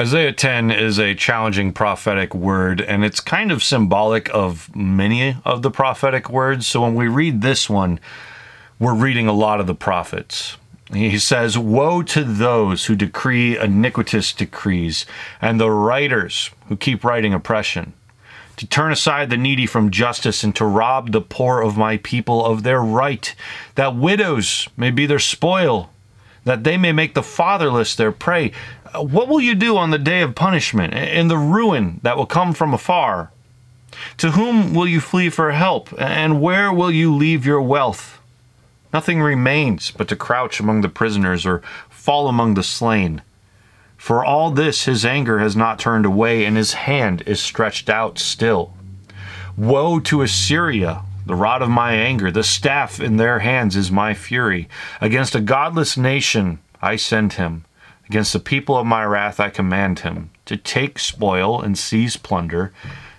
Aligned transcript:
Isaiah 0.00 0.32
10 0.32 0.70
is 0.70 1.00
a 1.00 1.16
challenging 1.16 1.72
prophetic 1.72 2.32
word, 2.32 2.80
and 2.80 3.04
it's 3.04 3.18
kind 3.18 3.50
of 3.50 3.64
symbolic 3.64 4.32
of 4.32 4.72
many 4.72 5.36
of 5.44 5.62
the 5.62 5.72
prophetic 5.72 6.30
words. 6.30 6.68
So 6.68 6.82
when 6.82 6.94
we 6.94 7.08
read 7.08 7.42
this 7.42 7.68
one, 7.68 7.98
we're 8.78 8.94
reading 8.94 9.26
a 9.26 9.32
lot 9.32 9.58
of 9.58 9.66
the 9.66 9.74
prophets. 9.74 10.56
He 10.92 11.18
says, 11.18 11.58
Woe 11.58 12.04
to 12.04 12.22
those 12.22 12.84
who 12.84 12.94
decree 12.94 13.58
iniquitous 13.58 14.32
decrees, 14.32 15.04
and 15.42 15.58
the 15.58 15.72
writers 15.72 16.52
who 16.68 16.76
keep 16.76 17.02
writing 17.02 17.34
oppression, 17.34 17.92
to 18.56 18.68
turn 18.68 18.92
aside 18.92 19.30
the 19.30 19.36
needy 19.36 19.66
from 19.66 19.90
justice, 19.90 20.44
and 20.44 20.54
to 20.54 20.64
rob 20.64 21.10
the 21.10 21.20
poor 21.20 21.60
of 21.60 21.76
my 21.76 21.96
people 21.96 22.46
of 22.46 22.62
their 22.62 22.80
right, 22.80 23.34
that 23.74 23.96
widows 23.96 24.68
may 24.76 24.92
be 24.92 25.06
their 25.06 25.18
spoil, 25.18 25.90
that 26.48 26.64
they 26.64 26.78
may 26.78 26.92
make 26.92 27.12
the 27.12 27.22
fatherless 27.22 27.94
their 27.94 28.10
prey. 28.10 28.52
Uh, 28.94 29.02
what 29.02 29.28
will 29.28 29.40
you 29.40 29.54
do 29.54 29.76
on 29.76 29.90
the 29.90 29.98
day 29.98 30.22
of 30.22 30.34
punishment, 30.34 30.94
and 30.94 31.30
the 31.30 31.38
ruin 31.38 32.00
that 32.02 32.16
will 32.16 32.26
come 32.26 32.52
from 32.52 32.72
afar? 32.72 33.30
To 34.18 34.32
whom 34.32 34.74
will 34.74 34.86
you 34.86 35.00
flee 35.00 35.30
for 35.30 35.52
help, 35.52 35.92
and 35.98 36.40
where 36.40 36.72
will 36.72 36.90
you 36.90 37.14
leave 37.14 37.44
your 37.44 37.60
wealth? 37.60 38.20
Nothing 38.92 39.20
remains 39.20 39.90
but 39.90 40.08
to 40.08 40.16
crouch 40.16 40.60
among 40.60 40.80
the 40.80 40.88
prisoners 40.88 41.44
or 41.44 41.62
fall 41.90 42.28
among 42.28 42.54
the 42.54 42.62
slain. 42.62 43.22
For 43.96 44.24
all 44.24 44.50
this 44.50 44.84
his 44.84 45.04
anger 45.04 45.40
has 45.40 45.56
not 45.56 45.78
turned 45.78 46.06
away, 46.06 46.44
and 46.44 46.56
his 46.56 46.74
hand 46.74 47.22
is 47.26 47.40
stretched 47.40 47.90
out 47.90 48.18
still. 48.18 48.74
Woe 49.56 49.98
to 50.00 50.22
Assyria, 50.22 51.02
the 51.26 51.34
rod 51.34 51.60
of 51.60 51.68
my 51.68 51.92
anger, 51.92 52.30
the 52.30 52.44
staff 52.44 53.00
in 53.00 53.16
their 53.16 53.40
hands 53.40 53.76
is 53.76 53.90
my 53.90 54.14
fury. 54.14 54.68
Against 55.00 55.34
a 55.34 55.40
godless 55.40 55.96
nation 55.96 56.60
I 56.80 56.96
send 56.96 57.34
him, 57.34 57.64
against 58.08 58.32
the 58.32 58.40
people 58.40 58.76
of 58.76 58.86
my 58.86 59.04
wrath 59.04 59.38
I 59.38 59.50
command 59.50 60.00
him, 60.00 60.30
to 60.46 60.56
take 60.56 60.98
spoil 60.98 61.60
and 61.60 61.78
seize 61.78 62.16
plunder, 62.16 62.72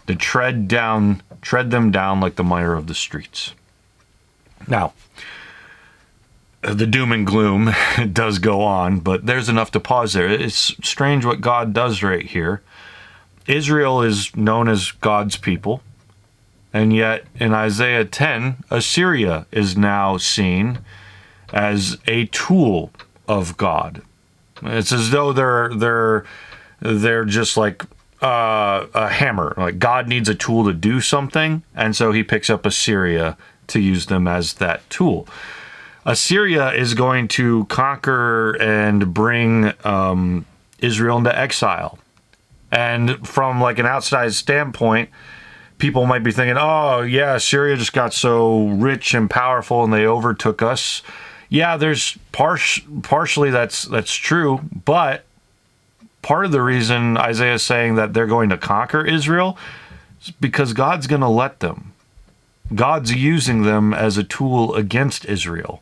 to 0.07 0.15
tread 0.15 0.67
down 0.67 1.21
tread 1.41 1.71
them 1.71 1.91
down 1.91 2.19
like 2.19 2.35
the 2.35 2.43
mire 2.43 2.73
of 2.73 2.87
the 2.87 2.93
streets. 2.93 3.53
Now, 4.67 4.93
the 6.61 6.87
doom 6.87 7.11
and 7.11 7.25
gloom 7.25 7.73
does 8.11 8.39
go 8.39 8.61
on, 8.61 8.99
but 8.99 9.25
there's 9.25 9.49
enough 9.49 9.71
to 9.71 9.79
pause 9.79 10.13
there. 10.13 10.27
It's 10.27 10.75
strange 10.83 11.25
what 11.25 11.41
God 11.41 11.73
does 11.73 12.03
right 12.03 12.25
here. 12.25 12.61
Israel 13.47 14.01
is 14.01 14.35
known 14.35 14.67
as 14.67 14.91
God's 14.91 15.37
people, 15.37 15.81
and 16.73 16.93
yet 16.93 17.25
in 17.35 17.53
Isaiah 17.53 18.05
10, 18.05 18.63
Assyria 18.69 19.47
is 19.51 19.75
now 19.75 20.17
seen 20.17 20.79
as 21.51 21.97
a 22.05 22.25
tool 22.25 22.91
of 23.27 23.57
God. 23.57 24.03
It's 24.63 24.91
as 24.91 25.11
though 25.11 25.33
they're 25.33 25.69
they're 25.75 26.25
they're 26.79 27.25
just 27.25 27.57
like 27.57 27.83
uh, 28.21 28.85
a 28.93 29.09
hammer. 29.09 29.53
Like 29.57 29.79
God 29.79 30.07
needs 30.07 30.29
a 30.29 30.35
tool 30.35 30.65
to 30.65 30.73
do 30.73 31.01
something, 31.01 31.63
and 31.75 31.95
so 31.95 32.11
He 32.11 32.23
picks 32.23 32.49
up 32.49 32.65
Assyria 32.65 33.37
to 33.67 33.79
use 33.79 34.07
them 34.07 34.27
as 34.27 34.53
that 34.55 34.87
tool. 34.89 35.27
Assyria 36.05 36.71
is 36.73 36.93
going 36.93 37.27
to 37.29 37.65
conquer 37.65 38.53
and 38.61 39.13
bring 39.13 39.73
um, 39.83 40.45
Israel 40.79 41.17
into 41.17 41.37
exile. 41.37 41.99
And 42.71 43.27
from 43.27 43.61
like 43.61 43.79
an 43.79 43.85
outside 43.85 44.33
standpoint, 44.33 45.09
people 45.77 46.05
might 46.05 46.23
be 46.23 46.31
thinking, 46.31 46.57
"Oh, 46.57 47.01
yeah, 47.01 47.37
Syria 47.37 47.77
just 47.77 47.93
got 47.93 48.13
so 48.13 48.67
rich 48.67 49.13
and 49.13 49.29
powerful, 49.29 49.83
and 49.83 49.93
they 49.93 50.05
overtook 50.05 50.61
us." 50.61 51.01
Yeah, 51.49 51.77
there's 51.77 52.17
par- 52.31 52.59
partially 53.01 53.49
that's 53.49 53.83
that's 53.83 54.13
true, 54.13 54.61
but 54.85 55.25
part 56.21 56.45
of 56.45 56.51
the 56.51 56.61
reason 56.61 57.17
Isaiah 57.17 57.55
is 57.55 57.63
saying 57.63 57.95
that 57.95 58.13
they're 58.13 58.27
going 58.27 58.49
to 58.49 58.57
conquer 58.57 59.03
Israel 59.05 59.57
is 60.21 60.31
because 60.31 60.73
God's 60.73 61.07
going 61.07 61.21
to 61.21 61.27
let 61.27 61.59
them. 61.59 61.93
God's 62.75 63.13
using 63.13 63.63
them 63.63 63.93
as 63.93 64.17
a 64.17 64.23
tool 64.23 64.75
against 64.75 65.25
Israel. 65.25 65.81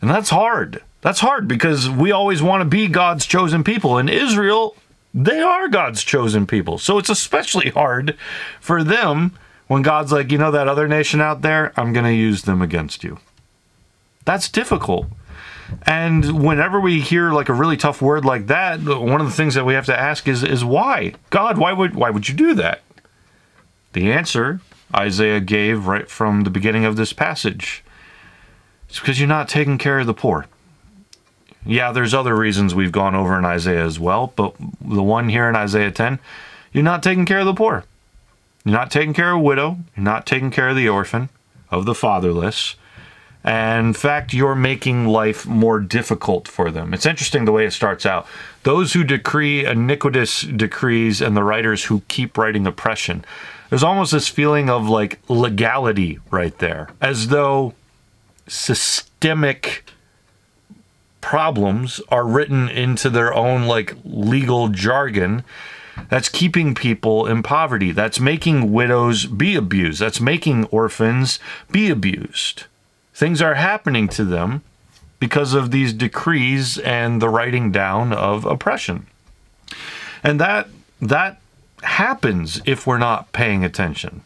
And 0.00 0.10
that's 0.10 0.30
hard. 0.30 0.82
That's 1.00 1.20
hard 1.20 1.48
because 1.48 1.88
we 1.88 2.12
always 2.12 2.42
want 2.42 2.60
to 2.60 2.68
be 2.68 2.86
God's 2.86 3.24
chosen 3.24 3.64
people. 3.64 3.96
And 3.96 4.10
Israel, 4.10 4.76
they 5.14 5.40
are 5.40 5.68
God's 5.68 6.04
chosen 6.04 6.46
people. 6.46 6.78
So 6.78 6.98
it's 6.98 7.08
especially 7.08 7.70
hard 7.70 8.16
for 8.60 8.84
them 8.84 9.32
when 9.68 9.82
God's 9.82 10.12
like, 10.12 10.30
you 10.30 10.38
know, 10.38 10.50
that 10.50 10.68
other 10.68 10.86
nation 10.86 11.20
out 11.20 11.42
there, 11.42 11.72
I'm 11.76 11.92
going 11.92 12.04
to 12.04 12.12
use 12.12 12.42
them 12.42 12.60
against 12.60 13.02
you. 13.02 13.18
That's 14.26 14.50
difficult. 14.50 15.06
And 15.86 16.44
whenever 16.44 16.78
we 16.78 17.00
hear 17.00 17.32
like 17.32 17.48
a 17.48 17.54
really 17.54 17.76
tough 17.76 18.02
word 18.02 18.24
like 18.24 18.48
that, 18.48 18.80
one 18.80 19.20
of 19.20 19.26
the 19.26 19.32
things 19.32 19.54
that 19.54 19.64
we 19.64 19.74
have 19.74 19.86
to 19.86 19.98
ask 19.98 20.28
is 20.28 20.44
is 20.44 20.64
why? 20.64 21.14
God, 21.30 21.56
why 21.56 21.72
would 21.72 21.94
why 21.94 22.10
would 22.10 22.28
you 22.28 22.34
do 22.34 22.52
that? 22.54 22.82
The 23.94 24.12
answer 24.12 24.60
Isaiah 24.94 25.40
gave 25.40 25.86
right 25.86 26.10
from 26.10 26.42
the 26.42 26.50
beginning 26.50 26.84
of 26.84 26.96
this 26.96 27.12
passage. 27.12 27.82
It's 28.88 29.00
because 29.00 29.18
you're 29.18 29.28
not 29.28 29.48
taking 29.48 29.78
care 29.78 29.98
of 29.98 30.06
the 30.06 30.14
poor. 30.14 30.46
Yeah, 31.64 31.90
there's 31.90 32.14
other 32.14 32.36
reasons 32.36 32.74
we've 32.74 32.92
gone 32.92 33.16
over 33.16 33.36
in 33.36 33.44
Isaiah 33.44 33.84
as 33.84 33.98
well, 33.98 34.32
but 34.36 34.54
the 34.80 35.02
one 35.02 35.28
here 35.28 35.48
in 35.48 35.56
Isaiah 35.56 35.90
10, 35.90 36.20
you're 36.72 36.84
not 36.84 37.02
taking 37.02 37.26
care 37.26 37.40
of 37.40 37.46
the 37.46 37.54
poor. 37.54 37.84
You're 38.64 38.76
not 38.76 38.92
taking 38.92 39.14
care 39.14 39.32
of 39.32 39.38
a 39.38 39.42
widow. 39.42 39.78
You're 39.96 40.04
not 40.04 40.26
taking 40.26 40.52
care 40.52 40.68
of 40.68 40.76
the 40.76 40.88
orphan, 40.88 41.28
of 41.68 41.84
the 41.84 41.94
fatherless. 41.94 42.76
And 43.46 43.86
in 43.86 43.94
fact, 43.94 44.34
you're 44.34 44.56
making 44.56 45.06
life 45.06 45.46
more 45.46 45.78
difficult 45.78 46.48
for 46.48 46.72
them. 46.72 46.92
It's 46.92 47.06
interesting 47.06 47.44
the 47.44 47.52
way 47.52 47.64
it 47.64 47.72
starts 47.72 48.04
out. 48.04 48.26
Those 48.64 48.92
who 48.92 49.04
decree 49.04 49.64
iniquitous 49.64 50.40
decrees 50.40 51.22
and 51.22 51.36
the 51.36 51.44
writers 51.44 51.84
who 51.84 52.02
keep 52.08 52.36
writing 52.36 52.66
oppression. 52.66 53.24
There's 53.70 53.84
almost 53.84 54.10
this 54.10 54.26
feeling 54.26 54.68
of 54.68 54.88
like 54.88 55.20
legality 55.28 56.18
right 56.32 56.58
there, 56.58 56.90
as 57.00 57.28
though 57.28 57.74
systemic 58.48 59.84
problems 61.20 62.00
are 62.08 62.26
written 62.26 62.68
into 62.68 63.10
their 63.10 63.32
own 63.32 63.66
like 63.66 63.94
legal 64.04 64.68
jargon 64.68 65.44
that's 66.08 66.28
keeping 66.28 66.74
people 66.74 67.26
in 67.26 67.42
poverty 67.42 67.90
that's 67.90 68.20
making 68.20 68.72
widows 68.72 69.26
be 69.26 69.56
abused 69.56 70.00
that's 70.00 70.20
making 70.20 70.64
orphans 70.66 71.40
be 71.72 71.90
abused 71.90 72.66
things 73.16 73.40
are 73.40 73.54
happening 73.54 74.08
to 74.08 74.24
them 74.24 74.62
because 75.18 75.54
of 75.54 75.70
these 75.70 75.92
decrees 75.92 76.78
and 76.78 77.22
the 77.22 77.28
writing 77.28 77.72
down 77.72 78.12
of 78.12 78.44
oppression 78.44 79.06
and 80.22 80.40
that 80.40 80.68
that 81.00 81.40
happens 81.82 82.60
if 82.64 82.86
we're 82.86 82.98
not 82.98 83.32
paying 83.32 83.64
attention 83.64 84.22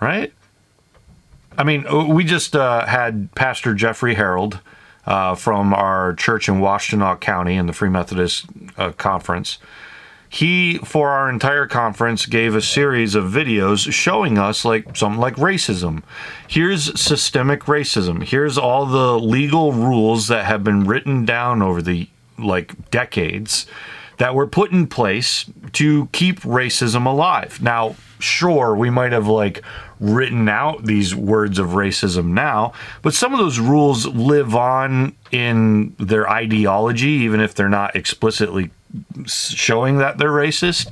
right 0.00 0.32
I 1.56 1.64
mean, 1.64 1.86
uh, 1.86 2.04
we 2.04 2.24
just 2.24 2.56
uh, 2.56 2.86
had 2.86 3.34
Pastor 3.34 3.74
Jeffrey 3.74 4.14
Harold 4.14 4.60
uh, 5.06 5.34
from 5.34 5.74
our 5.74 6.14
church 6.14 6.48
in 6.48 6.56
Washtenaw 6.56 7.20
County 7.20 7.56
in 7.56 7.66
the 7.66 7.72
Free 7.72 7.88
Methodist 7.88 8.46
uh, 8.78 8.92
Conference. 8.92 9.58
He, 10.32 10.78
for 10.78 11.10
our 11.10 11.28
entire 11.28 11.66
conference, 11.66 12.24
gave 12.24 12.54
a 12.54 12.62
series 12.62 13.14
of 13.14 13.24
videos 13.24 13.92
showing 13.92 14.38
us 14.38 14.64
like 14.64 14.96
something 14.96 15.20
like 15.20 15.36
racism. 15.36 16.02
Here's 16.48 16.98
systemic 16.98 17.64
racism. 17.64 18.22
Here's 18.22 18.56
all 18.56 18.86
the 18.86 19.20
legal 19.20 19.74
rules 19.74 20.28
that 20.28 20.46
have 20.46 20.64
been 20.64 20.84
written 20.84 21.26
down 21.26 21.60
over 21.60 21.82
the 21.82 22.08
like 22.38 22.90
decades 22.90 23.66
that 24.16 24.34
were 24.34 24.46
put 24.46 24.72
in 24.72 24.86
place 24.86 25.44
to 25.72 26.08
keep 26.12 26.40
racism 26.40 27.04
alive. 27.04 27.60
Now, 27.60 27.94
sure, 28.18 28.74
we 28.74 28.88
might 28.88 29.12
have 29.12 29.28
like 29.28 29.62
written 30.00 30.48
out 30.48 30.86
these 30.86 31.14
words 31.14 31.58
of 31.58 31.68
racism 31.68 32.28
now, 32.28 32.72
but 33.02 33.12
some 33.12 33.34
of 33.34 33.38
those 33.38 33.58
rules 33.58 34.06
live 34.06 34.54
on 34.54 35.14
in 35.30 35.94
their 35.98 36.26
ideology, 36.30 37.08
even 37.08 37.40
if 37.40 37.54
they're 37.54 37.68
not 37.68 37.94
explicitly 37.94 38.70
showing 39.26 39.98
that 39.98 40.18
they're 40.18 40.30
racist. 40.30 40.90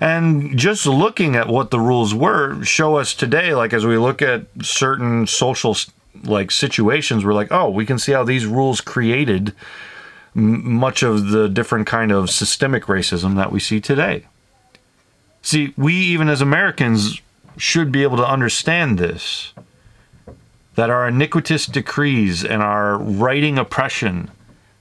And 0.00 0.56
just 0.56 0.86
looking 0.86 1.34
at 1.34 1.48
what 1.48 1.70
the 1.70 1.80
rules 1.80 2.14
were 2.14 2.62
show 2.64 2.96
us 2.96 3.14
today, 3.14 3.54
like 3.54 3.72
as 3.72 3.84
we 3.84 3.98
look 3.98 4.22
at 4.22 4.46
certain 4.62 5.26
social 5.26 5.76
like 6.24 6.50
situations, 6.50 7.24
we're 7.24 7.32
like, 7.34 7.50
oh, 7.50 7.68
we 7.70 7.86
can 7.86 7.98
see 7.98 8.12
how 8.12 8.24
these 8.24 8.46
rules 8.46 8.80
created 8.80 9.54
much 10.34 11.02
of 11.02 11.28
the 11.30 11.48
different 11.48 11.86
kind 11.86 12.12
of 12.12 12.30
systemic 12.30 12.84
racism 12.84 13.34
that 13.36 13.50
we 13.50 13.58
see 13.58 13.80
today. 13.80 14.24
See, 15.42 15.72
we 15.76 15.94
even 15.94 16.28
as 16.28 16.40
Americans 16.40 17.20
should 17.56 17.90
be 17.90 18.02
able 18.02 18.16
to 18.18 18.28
understand 18.28 18.98
this 18.98 19.52
that 20.76 20.90
our 20.90 21.08
iniquitous 21.08 21.66
decrees 21.66 22.44
and 22.44 22.62
our 22.62 22.98
writing 22.98 23.58
oppression, 23.58 24.30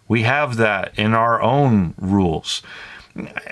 we 0.07 0.23
have 0.23 0.57
that 0.57 0.97
in 0.97 1.13
our 1.13 1.41
own 1.41 1.93
rules. 1.97 2.61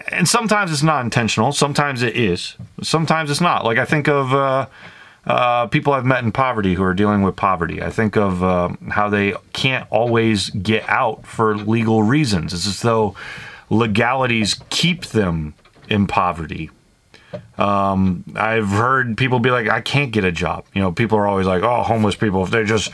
And 0.09 0.27
sometimes 0.27 0.71
it's 0.71 0.83
not 0.83 1.03
intentional, 1.03 1.51
sometimes 1.51 2.01
it 2.03 2.15
is, 2.15 2.55
sometimes 2.83 3.31
it's 3.31 3.41
not. 3.41 3.65
Like 3.65 3.77
I 3.77 3.85
think 3.85 4.07
of 4.07 4.33
uh, 4.33 4.67
uh, 5.25 5.67
people 5.67 5.93
I've 5.93 6.05
met 6.05 6.23
in 6.23 6.31
poverty 6.31 6.75
who 6.75 6.83
are 6.83 6.93
dealing 6.93 7.23
with 7.23 7.35
poverty. 7.35 7.81
I 7.81 7.89
think 7.89 8.15
of 8.15 8.43
uh, 8.43 8.69
how 8.89 9.09
they 9.09 9.33
can't 9.53 9.87
always 9.91 10.51
get 10.51 10.87
out 10.87 11.25
for 11.25 11.57
legal 11.57 12.03
reasons. 12.03 12.53
It's 12.53 12.67
as 12.67 12.81
though 12.81 13.15
legalities 13.69 14.61
keep 14.69 15.07
them 15.07 15.55
in 15.89 16.05
poverty. 16.05 16.69
Um, 17.57 18.23
I've 18.35 18.69
heard 18.69 19.17
people 19.17 19.39
be 19.39 19.51
like, 19.51 19.67
I 19.67 19.81
can't 19.81 20.11
get 20.11 20.23
a 20.23 20.31
job. 20.31 20.65
You 20.73 20.81
know, 20.81 20.91
people 20.91 21.17
are 21.17 21.27
always 21.27 21.47
like, 21.47 21.63
oh, 21.63 21.83
homeless 21.83 22.15
people, 22.15 22.43
if 22.43 22.51
they 22.51 22.63
just 22.63 22.91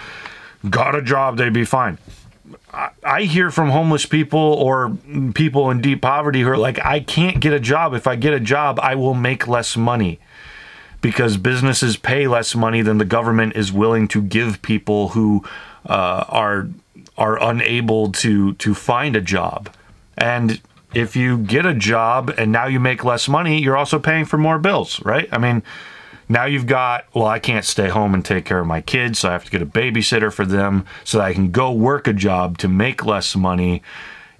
got 0.69 0.95
a 0.95 1.01
job, 1.01 1.37
they'd 1.37 1.53
be 1.53 1.65
fine. 1.65 1.97
I 3.03 3.23
hear 3.23 3.51
from 3.51 3.69
homeless 3.69 4.05
people 4.05 4.39
or 4.39 4.95
people 5.33 5.69
in 5.71 5.81
deep 5.81 6.01
poverty 6.01 6.41
who 6.41 6.49
are 6.49 6.57
like, 6.57 6.83
I 6.85 7.01
can't 7.01 7.39
get 7.39 7.51
a 7.53 7.59
job. 7.59 7.93
If 7.93 8.07
I 8.07 8.15
get 8.15 8.33
a 8.33 8.39
job, 8.39 8.79
I 8.81 8.95
will 8.95 9.13
make 9.13 9.47
less 9.47 9.75
money 9.75 10.19
because 11.01 11.37
businesses 11.37 11.97
pay 11.97 12.27
less 12.27 12.55
money 12.55 12.81
than 12.81 12.97
the 12.97 13.05
government 13.05 13.55
is 13.55 13.73
willing 13.73 14.07
to 14.09 14.21
give 14.21 14.61
people 14.61 15.09
who 15.09 15.43
uh, 15.85 16.25
are 16.29 16.69
are 17.17 17.41
unable 17.41 18.11
to 18.13 18.53
to 18.53 18.73
find 18.73 19.15
a 19.15 19.21
job. 19.21 19.73
And 20.17 20.61
if 20.93 21.15
you 21.15 21.37
get 21.39 21.65
a 21.65 21.73
job 21.73 22.33
and 22.37 22.51
now 22.51 22.67
you 22.67 22.79
make 22.79 23.03
less 23.03 23.27
money, 23.27 23.61
you're 23.61 23.77
also 23.77 23.99
paying 23.99 24.25
for 24.25 24.37
more 24.37 24.59
bills, 24.59 25.03
right? 25.03 25.27
I 25.31 25.37
mean, 25.37 25.63
now 26.31 26.45
you've 26.45 26.67
got, 26.67 27.05
well, 27.13 27.25
I 27.25 27.39
can't 27.39 27.65
stay 27.65 27.89
home 27.89 28.13
and 28.13 28.23
take 28.23 28.45
care 28.45 28.59
of 28.59 28.67
my 28.67 28.81
kids, 28.81 29.19
so 29.19 29.29
I 29.29 29.33
have 29.33 29.45
to 29.45 29.51
get 29.51 29.61
a 29.61 29.65
babysitter 29.65 30.31
for 30.31 30.45
them 30.45 30.85
so 31.03 31.17
that 31.17 31.25
I 31.25 31.33
can 31.33 31.51
go 31.51 31.71
work 31.71 32.07
a 32.07 32.13
job 32.13 32.57
to 32.59 32.67
make 32.67 33.05
less 33.05 33.35
money 33.35 33.83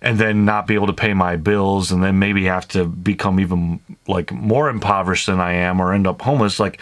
and 0.02 0.18
then 0.18 0.46
not 0.46 0.68
be 0.68 0.74
able 0.74 0.88
to 0.88 0.94
pay 0.94 1.14
my 1.14 1.36
bills 1.36 1.92
and 1.92 2.02
then 2.04 2.18
maybe 2.18 2.46
have 2.46 2.68
to 2.70 2.86
become 2.86 3.40
even 3.40 3.80
like 4.08 4.32
more 4.32 4.70
impoverished 4.70 5.28
than 5.28 5.40
I 5.40 5.54
am 5.54 5.80
or 5.80 5.94
end 5.94 6.08
up 6.08 6.22
homeless. 6.22 6.60
Like 6.60 6.80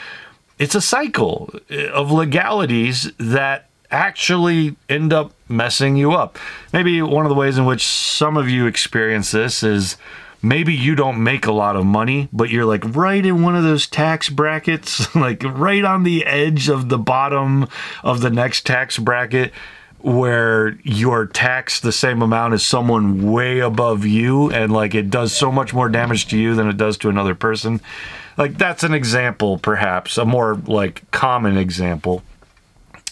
it's 0.58 0.76
a 0.76 0.82
cycle 0.82 1.54
eh, 1.70 1.88
of 1.88 2.12
legalities 2.12 3.12
that 3.18 3.68
actually 3.92 4.76
end 4.88 5.12
up 5.12 5.34
messing 5.50 5.98
you 5.98 6.12
up. 6.12 6.38
Maybe 6.72 7.02
one 7.02 7.26
of 7.26 7.30
the 7.30 7.36
ways 7.36 7.58
in 7.58 7.66
which 7.66 7.86
some 7.86 8.38
of 8.38 8.48
you 8.48 8.68
experience 8.68 9.32
this 9.32 9.64
is 9.64 9.98
maybe 10.42 10.74
you 10.74 10.96
don't 10.96 11.24
make 11.24 11.46
a 11.46 11.52
lot 11.52 11.76
of 11.76 11.86
money, 11.86 12.30
but 12.32 12.50
you're 12.50 12.66
like 12.66 12.84
right 12.96 13.26
in 13.26 13.42
one 13.42 13.56
of 13.56 13.64
those 13.64 13.88
tax 13.88 14.30
brackets, 14.30 15.14
like 15.16 15.44
right 15.44 15.84
on 15.84 16.04
the 16.04 16.26
edge 16.26 16.70
of 16.70 16.90
the 16.90 16.98
bottom 16.98 17.68
of 18.04 18.22
the 18.22 18.30
next 18.30 18.66
tax 18.66 18.98
bracket 18.98 19.52
where 20.02 20.78
you're 20.84 21.26
taxed 21.26 21.84
the 21.84 21.92
same 21.92 22.22
amount 22.22 22.54
as 22.54 22.66
someone 22.66 23.32
way 23.32 23.60
above 23.60 24.06
you 24.06 24.50
and 24.50 24.72
like 24.72 24.96
it 24.96 25.10
does 25.10 25.36
so 25.36 25.52
much 25.52 25.74
more 25.74 25.90
damage 25.90 26.28
to 26.28 26.38
you 26.38 26.56
than 26.56 26.70
it 26.70 26.78
does 26.78 26.98
to 26.98 27.10
another 27.10 27.36
person. 27.36 27.82
Like 28.38 28.58
that's 28.58 28.84
an 28.84 28.94
example 28.94 29.58
perhaps, 29.58 30.18
a 30.18 30.24
more 30.24 30.56
like 30.68 31.10
common 31.12 31.58
example 31.58 32.24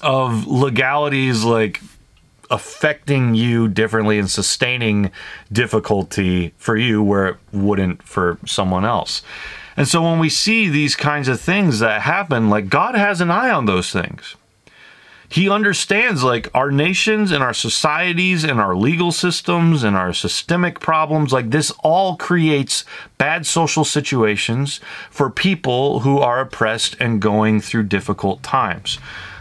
of 0.02 0.48
legalities 0.48 1.44
like 1.44 1.82
affecting 2.50 3.36
you 3.36 3.68
differently 3.68 4.20
and 4.20 4.30
sustaining 4.30 5.12
difficulty 5.52 6.54
for 6.58 6.78
you 6.78 7.02
where 7.04 7.28
it 7.28 7.38
wouldn't 7.52 8.04
for 8.04 8.38
someone 8.46 8.86
else. 8.86 9.22
And 9.76 9.88
so 9.88 10.02
when 10.02 10.20
we 10.20 10.30
see 10.30 10.70
these 10.70 10.96
kinds 10.96 11.28
of 11.28 11.40
things 11.40 11.80
that 11.80 12.02
happen, 12.02 12.50
like 12.50 12.70
God 12.70 12.96
has 12.96 13.22
an 13.22 13.30
eye 13.30 13.52
on 13.52 13.66
those 13.66 13.92
things. 13.92 14.36
He 15.30 15.50
understands 15.50 16.24
like 16.24 16.50
our 16.56 16.72
nations 16.72 17.32
and 17.32 17.44
our 17.44 17.54
societies 17.54 18.46
and 18.46 18.62
our 18.62 18.76
legal 18.76 19.12
systems 19.12 19.84
and 19.84 19.96
our 19.96 20.14
systemic 20.14 20.80
problems, 20.80 21.34
like 21.34 21.50
this 21.50 21.70
all 21.84 22.16
creates 22.16 22.86
bad 23.18 23.46
social 23.46 23.84
situations 23.84 24.80
for 25.12 25.30
people 25.30 26.00
who 26.00 26.20
are 26.20 26.40
oppressed 26.40 26.96
and 27.00 27.22
going 27.22 27.60
through 27.60 27.84
difficult 27.84 28.42
times. 28.42 29.00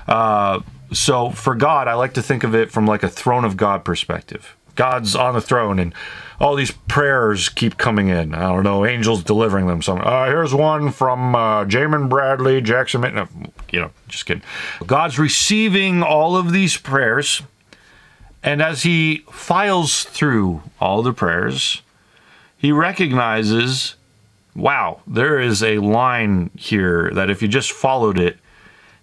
Uh, 0.08 0.60
so 0.92 1.30
for 1.30 1.54
God, 1.54 1.88
I 1.88 1.94
like 1.94 2.14
to 2.14 2.22
think 2.22 2.44
of 2.44 2.54
it 2.54 2.70
from 2.70 2.86
like 2.86 3.02
a 3.02 3.08
throne 3.08 3.44
of 3.44 3.56
God 3.56 3.84
perspective. 3.84 4.56
God's 4.76 5.16
on 5.16 5.34
the 5.34 5.40
throne 5.40 5.78
and 5.78 5.94
all 6.38 6.54
these 6.54 6.70
prayers 6.70 7.48
keep 7.48 7.78
coming 7.78 8.08
in. 8.08 8.34
I 8.34 8.52
don't 8.52 8.62
know, 8.62 8.84
angels 8.84 9.24
delivering 9.24 9.66
them. 9.66 9.82
So 9.82 9.96
uh, 9.96 10.26
here's 10.26 10.54
one 10.54 10.92
from 10.92 11.34
uh, 11.34 11.64
Jamin 11.64 12.08
Bradley, 12.08 12.60
Jackson, 12.60 13.00
no, 13.00 13.26
you 13.70 13.80
know, 13.80 13.90
just 14.06 14.26
kidding. 14.26 14.42
God's 14.86 15.18
receiving 15.18 16.02
all 16.02 16.36
of 16.36 16.52
these 16.52 16.76
prayers. 16.76 17.42
And 18.42 18.62
as 18.62 18.82
he 18.82 19.24
files 19.30 20.04
through 20.04 20.62
all 20.78 21.02
the 21.02 21.12
prayers, 21.12 21.82
he 22.56 22.70
recognizes, 22.70 23.96
wow, 24.54 25.00
there 25.06 25.40
is 25.40 25.62
a 25.62 25.78
line 25.78 26.50
here 26.54 27.10
that 27.14 27.30
if 27.30 27.42
you 27.42 27.48
just 27.48 27.72
followed 27.72 28.18
it, 28.18 28.38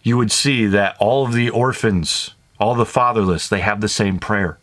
you 0.04 0.18
would 0.18 0.32
see 0.32 0.68
that 0.68 0.96
all 1.00 1.26
of 1.26 1.34
the 1.34 1.50
orphans, 1.50 2.36
all 2.60 2.76
the 2.76 2.86
fatherless, 2.86 3.48
they 3.48 3.62
have 3.62 3.82
the 3.82 3.90
same 3.90 4.20
prayer. 4.20 4.60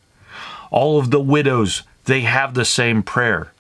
All 0.71 0.99
of 0.99 1.11
the 1.11 1.21
widows, 1.21 1.83
they 2.05 2.21
have 2.21 2.55
the 2.55 2.65
same 2.65 3.03
prayer. 3.03 3.53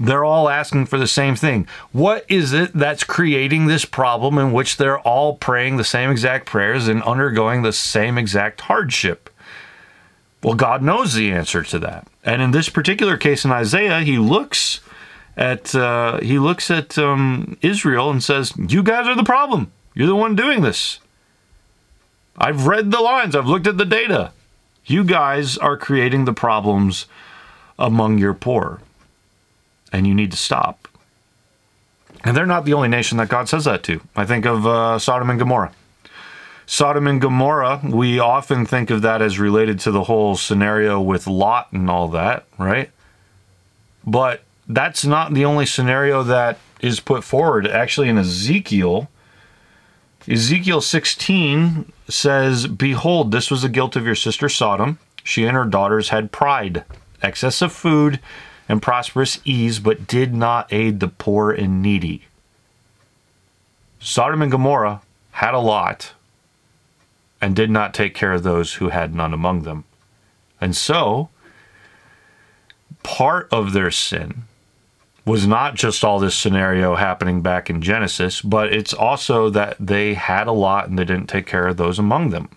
They're 0.00 0.24
all 0.24 0.48
asking 0.48 0.86
for 0.86 0.96
the 0.96 1.08
same 1.08 1.34
thing. 1.34 1.66
What 1.90 2.24
is 2.28 2.52
it 2.52 2.72
that's 2.72 3.02
creating 3.02 3.66
this 3.66 3.84
problem 3.84 4.38
in 4.38 4.52
which 4.52 4.76
they're 4.76 5.00
all 5.00 5.34
praying 5.34 5.76
the 5.76 5.84
same 5.84 6.10
exact 6.10 6.46
prayers 6.46 6.86
and 6.86 7.02
undergoing 7.02 7.62
the 7.62 7.72
same 7.72 8.16
exact 8.16 8.60
hardship? 8.62 9.28
Well, 10.40 10.54
God 10.54 10.82
knows 10.82 11.14
the 11.14 11.32
answer 11.32 11.64
to 11.64 11.80
that. 11.80 12.06
And 12.22 12.40
in 12.40 12.52
this 12.52 12.68
particular 12.68 13.16
case 13.16 13.44
in 13.44 13.50
Isaiah, 13.50 14.02
he 14.02 14.18
looks 14.18 14.80
at 15.36 15.74
uh, 15.74 16.20
he 16.20 16.38
looks 16.38 16.70
at 16.70 16.96
um, 16.96 17.56
Israel 17.60 18.10
and 18.10 18.22
says, 18.22 18.52
"You 18.56 18.84
guys 18.84 19.06
are 19.08 19.16
the 19.16 19.24
problem. 19.24 19.72
You're 19.94 20.06
the 20.06 20.14
one 20.14 20.36
doing 20.36 20.62
this. 20.62 21.00
I've 22.38 22.66
read 22.66 22.92
the 22.92 23.00
lines, 23.00 23.34
I've 23.34 23.48
looked 23.48 23.66
at 23.66 23.78
the 23.78 23.84
data. 23.84 24.32
You 24.86 25.04
guys 25.04 25.58
are 25.58 25.76
creating 25.76 26.24
the 26.24 26.32
problems 26.32 27.06
among 27.78 28.18
your 28.18 28.32
poor, 28.32 28.80
and 29.92 30.06
you 30.06 30.14
need 30.14 30.30
to 30.30 30.36
stop. 30.36 30.88
And 32.24 32.36
they're 32.36 32.46
not 32.46 32.64
the 32.64 32.74
only 32.74 32.88
nation 32.88 33.18
that 33.18 33.28
God 33.28 33.48
says 33.48 33.64
that 33.64 33.82
to. 33.84 34.00
I 34.16 34.24
think 34.24 34.46
of 34.46 34.66
uh, 34.66 34.98
Sodom 34.98 35.30
and 35.30 35.38
Gomorrah. 35.38 35.72
Sodom 36.64 37.06
and 37.06 37.20
Gomorrah, 37.20 37.80
we 37.84 38.18
often 38.18 38.66
think 38.66 38.90
of 38.90 39.02
that 39.02 39.20
as 39.22 39.38
related 39.38 39.80
to 39.80 39.90
the 39.90 40.04
whole 40.04 40.36
scenario 40.36 41.00
with 41.00 41.26
Lot 41.26 41.72
and 41.72 41.90
all 41.90 42.08
that, 42.08 42.44
right? 42.58 42.90
But 44.06 44.42
that's 44.68 45.04
not 45.04 45.34
the 45.34 45.44
only 45.44 45.66
scenario 45.66 46.22
that 46.22 46.58
is 46.80 47.00
put 47.00 47.24
forward. 47.24 47.66
Actually, 47.66 48.08
in 48.08 48.18
Ezekiel, 48.18 49.08
Ezekiel 50.28 50.80
16 50.80 51.92
says, 52.08 52.66
Behold, 52.66 53.32
this 53.32 53.50
was 53.50 53.62
the 53.62 53.68
guilt 53.68 53.96
of 53.96 54.06
your 54.06 54.14
sister 54.14 54.48
Sodom. 54.48 54.98
She 55.22 55.44
and 55.44 55.56
her 55.56 55.64
daughters 55.64 56.08
had 56.08 56.32
pride, 56.32 56.84
excess 57.22 57.60
of 57.60 57.72
food, 57.72 58.20
and 58.68 58.82
prosperous 58.82 59.40
ease, 59.44 59.78
but 59.78 60.06
did 60.06 60.34
not 60.34 60.72
aid 60.72 61.00
the 61.00 61.08
poor 61.08 61.50
and 61.52 61.82
needy. 61.82 62.24
Sodom 64.00 64.42
and 64.42 64.50
Gomorrah 64.50 65.02
had 65.32 65.54
a 65.54 65.58
lot 65.58 66.12
and 67.40 67.54
did 67.54 67.70
not 67.70 67.94
take 67.94 68.14
care 68.14 68.32
of 68.32 68.42
those 68.42 68.74
who 68.74 68.88
had 68.88 69.14
none 69.14 69.32
among 69.32 69.62
them. 69.62 69.84
And 70.60 70.74
so, 70.74 71.28
part 73.02 73.48
of 73.52 73.72
their 73.72 73.90
sin 73.90 74.44
was 75.28 75.46
not 75.46 75.74
just 75.74 76.02
all 76.02 76.18
this 76.18 76.34
scenario 76.34 76.94
happening 76.94 77.42
back 77.42 77.68
in 77.68 77.82
Genesis, 77.82 78.40
but 78.40 78.72
it's 78.72 78.94
also 78.94 79.50
that 79.50 79.76
they 79.78 80.14
had 80.14 80.46
a 80.46 80.52
lot 80.52 80.88
and 80.88 80.98
they 80.98 81.04
didn't 81.04 81.28
take 81.28 81.46
care 81.46 81.68
of 81.68 81.76
those 81.76 81.98
among 81.98 82.30
them. 82.30 82.48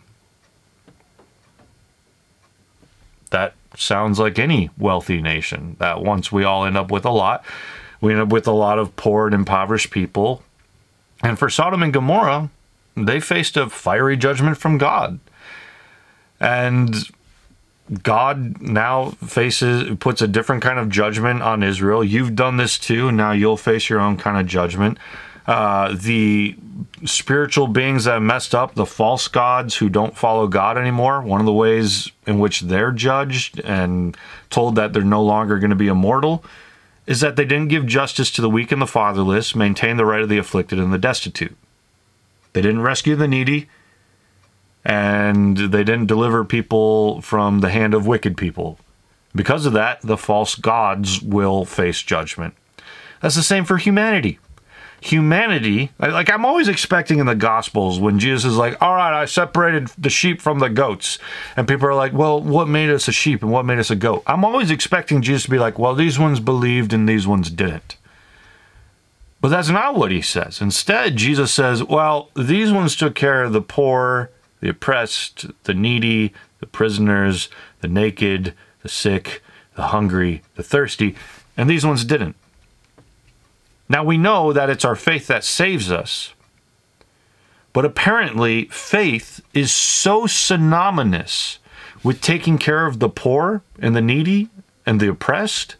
That 3.30 3.56
sounds 3.76 4.20
like 4.20 4.40
any 4.40 4.70
wealthy 4.78 5.22
nation. 5.22 5.76
That 5.80 6.02
once 6.02 6.32
we 6.32 6.46
all 6.46 6.64
end 6.64 6.78
up 6.78 6.92
with 6.92 7.04
a 7.04 7.12
lot, 7.12 7.44
we 8.00 8.14
end 8.14 8.22
up 8.22 8.30
with 8.30 8.48
a 8.48 8.54
lot 8.54 8.80
of 8.80 8.96
poor 8.96 9.26
and 9.26 9.36
impoverished 9.36 9.92
people. 9.92 10.42
And 11.22 11.38
for 11.38 11.50
Sodom 11.50 11.84
and 11.84 11.92
Gomorrah, 11.92 12.50
they 12.96 13.20
faced 13.20 13.58
a 13.58 13.70
fiery 13.70 14.16
judgment 14.16 14.58
from 14.58 14.78
God. 14.78 15.20
And 16.40 16.96
God 18.04 18.62
now 18.62 19.12
faces 19.26 19.98
puts 20.00 20.22
a 20.22 20.28
different 20.28 20.62
kind 20.62 20.80
of 20.80 20.90
judgment 20.90 21.42
on 21.42 21.62
Israel. 21.62 22.04
You've 22.04 22.36
done 22.36 22.58
this 22.58 22.78
too. 22.78 23.12
Now 23.12 23.32
you'll 23.32 23.58
face 23.58 23.90
your 23.90 24.00
own 24.00 24.18
kind 24.18 24.38
of 24.38 24.46
judgment. 24.46 24.98
Uh, 25.46 25.96
the 26.00 26.56
spiritual 27.06 27.68
beings 27.68 28.06
that 28.06 28.22
messed 28.22 28.56
up, 28.56 28.76
the 28.76 28.86
false 28.86 29.28
gods 29.28 29.76
who 29.76 29.90
don't 29.90 30.16
follow 30.16 30.48
God 30.48 30.78
anymore, 30.78 31.22
one 31.22 31.40
of 31.40 31.46
the 31.46 31.54
ways 31.54 32.12
in 32.26 32.40
which 32.40 32.62
they're 32.62 32.92
judged 32.92 33.60
and 33.62 34.16
told 34.50 34.76
that 34.76 34.94
they're 34.94 35.04
no 35.04 35.24
longer 35.24 35.60
going 35.60 35.72
to 35.72 35.76
be 35.76 35.88
immortal 35.88 36.46
is 37.08 37.20
that 37.20 37.36
they 37.36 37.46
didn't 37.46 37.70
give 37.70 37.86
justice 37.86 38.32
to 38.32 38.42
the 38.42 38.50
weak 38.50 38.72
and 38.72 38.82
the 38.82 38.88
fatherless, 38.88 39.56
maintain 39.56 39.98
the 39.98 40.06
right 40.06 40.22
of 40.22 40.30
the 40.30 40.38
afflicted 40.38 40.80
and 40.80 40.94
the 40.94 40.98
destitute. 40.98 41.58
They 42.54 42.62
didn't 42.62 42.82
rescue 42.84 43.16
the 43.16 43.28
needy 43.28 43.68
and 44.84 45.58
they 45.58 45.84
didn't 45.84 46.08
deliver 46.08 46.44
people 46.44 47.22
from 47.22 47.60
the 47.60 47.70
hand 47.70 47.94
of 47.94 48.08
wicked 48.08 48.36
people. 48.38 48.80
Because 49.36 49.66
of 49.66 49.74
that, 49.74 50.02
the 50.02 50.18
false 50.18 50.56
gods 50.56 51.22
will 51.22 51.66
face 51.66 52.02
judgment. 52.02 52.54
That's 53.22 53.36
the 53.36 53.44
same 53.44 53.66
for 53.66 53.78
humanity. 53.78 54.40
humanity, 55.02 55.92
like 56.00 56.32
I'm 56.32 56.46
always 56.46 56.68
expecting 56.68 57.20
in 57.20 57.26
the 57.26 57.36
Gospels 57.36 58.00
when 58.00 58.20
Jesus 58.20 58.46
is 58.46 58.58
like, 58.58 58.80
all 58.82 58.96
right, 58.96 59.20
I 59.20 59.26
separated 59.26 59.88
the 59.98 60.12
sheep 60.12 60.40
from 60.42 60.60
the 60.60 60.70
goats. 60.70 61.18
And 61.58 61.68
people 61.68 61.88
are 61.88 61.96
like, 61.96 62.14
well, 62.14 62.40
what 62.40 62.68
made 62.68 62.90
us 62.90 63.08
a 63.08 63.12
sheep 63.12 63.42
and 63.42 63.52
what 63.52 63.66
made 63.66 63.80
us 63.80 63.90
a 63.90 63.96
goat? 63.96 64.24
I'm 64.28 64.46
always 64.46 64.70
expecting 64.70 65.22
Jesus 65.24 65.44
to 65.44 65.50
be 65.50 65.60
like, 65.60 65.80
well, 65.80 65.96
these 65.96 66.20
ones 66.20 66.40
believed 66.40 66.94
and 66.94 67.10
these 67.10 67.28
ones 67.28 67.50
didn't. 67.50 67.98
But 69.42 69.50
that's 69.50 69.70
not 69.70 69.96
what 69.96 70.12
he 70.12 70.22
says. 70.22 70.62
Instead, 70.62 71.16
Jesus 71.16 71.52
says, 71.52 71.84
well, 71.84 72.30
these 72.36 72.72
ones 72.72 72.96
took 72.96 73.16
care 73.16 73.44
of 73.44 73.54
the 73.54 73.62
poor, 73.62 74.30
the 74.62 74.70
oppressed, 74.70 75.48
the 75.64 75.74
needy, 75.74 76.34
the 76.60 76.68
prisoners, 76.68 77.50
the 77.82 77.88
naked, 77.88 78.54
the 78.82 78.90
sick, 78.90 79.44
the 79.76 79.88
hungry, 79.88 80.42
the 80.56 80.64
thirsty, 80.64 81.16
and 81.58 81.70
these 81.70 81.86
ones 81.86 82.06
didn't. 82.06 82.36
Now 83.90 84.04
we 84.04 84.18
know 84.18 84.54
that 84.54 84.70
it's 84.70 84.86
our 84.86 84.96
faith 84.96 85.28
that 85.28 85.44
saves 85.44 85.92
us. 85.92 86.34
But 87.74 87.86
apparently, 87.86 88.66
faith 88.66 89.42
is 89.54 89.72
so 89.72 90.28
synonymous 90.28 91.60
with 92.04 92.22
taking 92.22 92.58
care 92.58 92.86
of 92.86 93.00
the 93.00 93.10
poor 93.10 93.64
and 93.80 93.96
the 93.96 94.02
needy 94.02 94.50
and 94.86 95.00
the 95.00 95.10
oppressed 95.10 95.76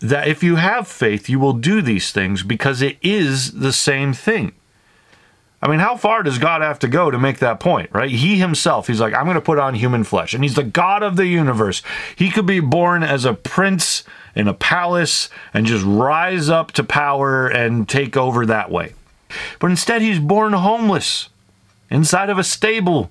that 0.00 0.28
if 0.28 0.42
you 0.42 0.56
have 0.56 0.86
faith, 0.86 1.28
you 1.28 1.38
will 1.38 1.54
do 1.54 1.80
these 1.80 2.12
things 2.12 2.42
because 2.42 2.82
it 2.82 2.98
is 3.00 3.52
the 3.52 3.72
same 3.72 4.12
thing. 4.12 4.52
I 5.62 5.68
mean, 5.68 5.78
how 5.80 5.96
far 5.96 6.22
does 6.22 6.38
God 6.38 6.60
have 6.60 6.78
to 6.80 6.88
go 6.88 7.10
to 7.10 7.18
make 7.18 7.38
that 7.38 7.60
point, 7.60 7.88
right? 7.92 8.10
He 8.10 8.38
himself, 8.38 8.86
he's 8.86 9.00
like, 9.00 9.14
I'm 9.14 9.24
going 9.24 9.36
to 9.36 9.40
put 9.40 9.58
on 9.58 9.74
human 9.74 10.04
flesh. 10.04 10.34
And 10.34 10.44
he's 10.44 10.54
the 10.54 10.62
God 10.62 11.02
of 11.02 11.16
the 11.16 11.26
universe. 11.26 11.82
He 12.14 12.30
could 12.30 12.46
be 12.46 12.60
born 12.60 13.02
as 13.02 13.24
a 13.24 13.32
prince 13.32 14.04
in 14.34 14.48
a 14.48 14.54
palace 14.54 15.30
and 15.54 15.64
just 15.64 15.84
rise 15.84 16.50
up 16.50 16.72
to 16.72 16.84
power 16.84 17.48
and 17.48 17.88
take 17.88 18.16
over 18.16 18.44
that 18.44 18.70
way. 18.70 18.92
But 19.58 19.70
instead, 19.70 20.02
he's 20.02 20.18
born 20.18 20.52
homeless 20.52 21.30
inside 21.90 22.28
of 22.28 22.38
a 22.38 22.44
stable, 22.44 23.10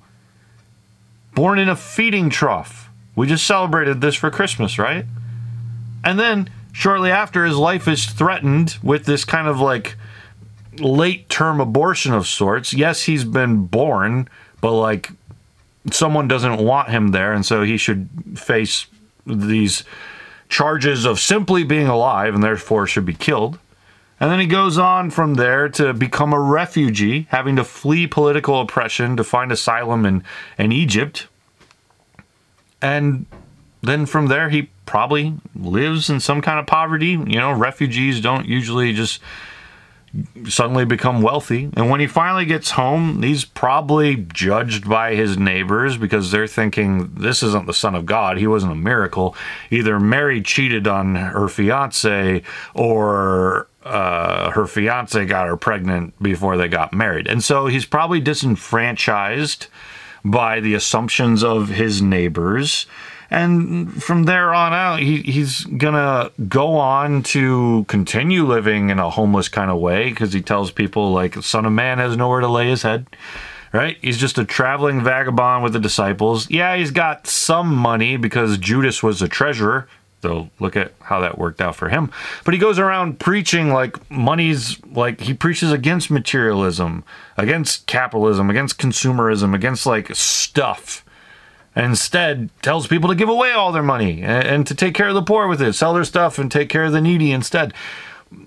born 1.33 1.57
in 1.57 1.67
a 1.67 1.75
feeding 1.75 2.29
trough. 2.29 2.89
We 3.15 3.27
just 3.27 3.47
celebrated 3.47 4.01
this 4.01 4.15
for 4.15 4.29
Christmas, 4.29 4.77
right? 4.77 5.05
And 6.03 6.19
then 6.19 6.49
shortly 6.71 7.09
after, 7.09 7.43
his 7.43 7.57
life 7.57 7.87
is 7.87 8.05
threatened 8.05 8.77
with 8.83 9.05
this 9.05 9.25
kind 9.25 9.47
of 9.47 9.59
like 9.59 9.95
late 10.79 11.29
term 11.29 11.59
abortion 11.59 12.13
of 12.13 12.27
sorts. 12.27 12.73
Yes, 12.73 13.03
he's 13.03 13.23
been 13.23 13.65
born, 13.65 14.27
but 14.61 14.73
like 14.73 15.09
someone 15.91 16.27
doesn't 16.27 16.57
want 16.57 16.89
him 16.89 17.09
there, 17.09 17.33
and 17.33 17.45
so 17.45 17.63
he 17.63 17.77
should 17.77 18.09
face 18.35 18.87
these 19.25 19.83
charges 20.49 21.05
of 21.05 21.19
simply 21.19 21.63
being 21.63 21.87
alive 21.87 22.35
and 22.35 22.43
therefore 22.43 22.87
should 22.87 23.05
be 23.05 23.13
killed. 23.13 23.57
And 24.19 24.31
then 24.31 24.39
he 24.39 24.45
goes 24.45 24.77
on 24.77 25.09
from 25.09 25.33
there 25.33 25.67
to 25.69 25.93
become 25.93 26.31
a 26.31 26.39
refugee, 26.39 27.27
having 27.29 27.57
to 27.57 27.63
flee 27.63 28.07
political 28.07 28.61
oppression 28.61 29.17
to 29.17 29.23
find 29.23 29.51
asylum 29.51 30.05
in, 30.05 30.23
in 30.57 30.71
Egypt. 30.71 31.27
And 32.81 33.25
then 33.81 34.05
from 34.05 34.27
there, 34.27 34.49
he 34.49 34.69
probably 34.85 35.33
lives 35.53 36.09
in 36.09 36.19
some 36.19 36.41
kind 36.41 36.59
of 36.59 36.65
poverty. 36.65 37.11
You 37.11 37.39
know, 37.39 37.51
refugees 37.51 38.21
don't 38.21 38.47
usually 38.47 38.93
just 38.93 39.19
suddenly 40.47 40.85
become 40.85 41.21
wealthy. 41.21 41.69
And 41.75 41.89
when 41.89 41.99
he 41.99 42.07
finally 42.07 42.45
gets 42.45 42.71
home, 42.71 43.21
he's 43.23 43.45
probably 43.45 44.15
judged 44.15 44.87
by 44.87 45.15
his 45.15 45.37
neighbors 45.37 45.97
because 45.97 46.31
they're 46.31 46.47
thinking 46.47 47.13
this 47.15 47.43
isn't 47.43 47.67
the 47.67 47.73
son 47.73 47.95
of 47.95 48.05
God. 48.05 48.37
He 48.37 48.47
wasn't 48.47 48.71
a 48.71 48.75
miracle. 48.75 49.35
Either 49.71 49.99
Mary 49.99 50.41
cheated 50.41 50.87
on 50.87 51.15
her 51.15 51.47
fiance 51.47 52.43
or 52.73 53.67
uh, 53.83 54.51
her 54.51 54.65
fiance 54.65 55.25
got 55.25 55.47
her 55.47 55.57
pregnant 55.57 56.21
before 56.21 56.57
they 56.57 56.67
got 56.67 56.93
married. 56.93 57.27
And 57.27 57.43
so 57.43 57.67
he's 57.67 57.85
probably 57.85 58.19
disenfranchised 58.19 59.67
by 60.23 60.59
the 60.59 60.73
assumptions 60.73 61.43
of 61.43 61.69
his 61.69 62.01
neighbors 62.01 62.87
and 63.29 64.03
from 64.03 64.23
there 64.23 64.53
on 64.53 64.73
out 64.73 64.99
he, 64.99 65.21
he's 65.21 65.65
gonna 65.65 66.31
go 66.47 66.77
on 66.77 67.23
to 67.23 67.85
continue 67.87 68.45
living 68.45 68.89
in 68.89 68.99
a 68.99 69.09
homeless 69.09 69.47
kind 69.49 69.71
of 69.71 69.79
way 69.79 70.09
because 70.09 70.33
he 70.33 70.41
tells 70.41 70.71
people 70.71 71.11
like 71.11 71.35
son 71.43 71.65
of 71.65 71.71
man 71.71 71.97
has 71.97 72.15
nowhere 72.15 72.41
to 72.41 72.47
lay 72.47 72.69
his 72.69 72.83
head 72.83 73.07
right? 73.73 73.97
He's 74.01 74.17
just 74.17 74.37
a 74.37 74.45
traveling 74.45 75.03
vagabond 75.03 75.61
with 75.61 75.73
the 75.73 75.79
disciples. 75.79 76.49
Yeah 76.49 76.75
he's 76.75 76.91
got 76.91 77.27
some 77.27 77.75
money 77.75 78.17
because 78.17 78.57
judas 78.57 79.03
was 79.03 79.21
a 79.21 79.27
treasurer 79.27 79.87
though 80.25 80.49
look 80.59 80.75
at 80.75 80.91
how 81.01 81.19
that 81.19 81.37
worked 81.37 81.61
out 81.61 81.75
for 81.75 81.89
him. 81.89 82.11
But 82.43 82.53
he 82.53 82.59
goes 82.59 82.79
around 82.79 83.19
preaching 83.19 83.71
like 83.71 84.09
money's 84.09 84.83
like 84.85 85.21
he 85.21 85.33
preaches 85.33 85.71
against 85.71 86.09
materialism 86.09 87.03
against 87.37 87.85
capitalism 87.85 88.49
against 88.49 88.77
consumerism 88.79 89.53
against 89.53 89.85
like 89.85 90.13
stuff 90.15 91.04
instead 91.75 92.49
tells 92.61 92.87
people 92.87 93.09
to 93.09 93.15
give 93.15 93.29
away 93.29 93.51
all 93.51 93.71
their 93.71 93.83
money 93.83 94.21
and, 94.21 94.47
and, 94.47 94.67
to 94.67 94.75
take 94.75 94.93
care 94.93 95.09
of 95.09 95.15
the 95.15 95.21
poor 95.21 95.47
with 95.47 95.61
it, 95.61 95.73
sell 95.73 95.93
their 95.93 96.03
stuff 96.03 96.39
and 96.39 96.51
take 96.51 96.69
care 96.69 96.85
of 96.85 96.93
the 96.93 97.01
needy 97.01 97.31
instead. 97.31 97.73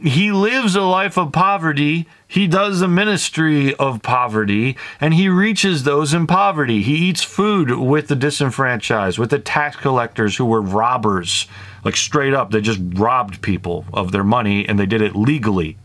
He 0.03 0.33
lives 0.33 0.75
a 0.75 0.83
life 0.83 1.17
of 1.17 1.33
poverty. 1.33 2.09
He 2.27 2.47
does 2.47 2.83
a 2.83 2.89
ministry 2.89 3.75
of 3.77 4.03
poverty 4.03 4.77
and 5.01 5.15
he 5.15 5.29
reaches 5.29 5.85
those 5.85 6.13
in 6.13 6.27
poverty. 6.27 6.83
He 6.83 6.95
eats 6.95 7.23
food 7.23 7.71
with 7.71 8.09
the 8.09 8.17
disenfranchised, 8.17 9.19
with 9.19 9.31
the 9.31 9.39
tax 9.39 9.77
collectors 9.77 10.37
who 10.37 10.45
were 10.45 10.61
robbers, 10.61 11.47
like 11.85 11.97
straight 11.97 12.35
up. 12.35 12.51
They 12.51 12.61
just 12.61 12.81
robbed 12.95 13.41
people 13.41 13.85
of 13.93 14.13
their 14.13 14.25
money 14.25 14.69
and 14.69 14.79
they 14.79 14.87
did 14.87 15.01
it 15.01 15.15
legally. 15.15 15.79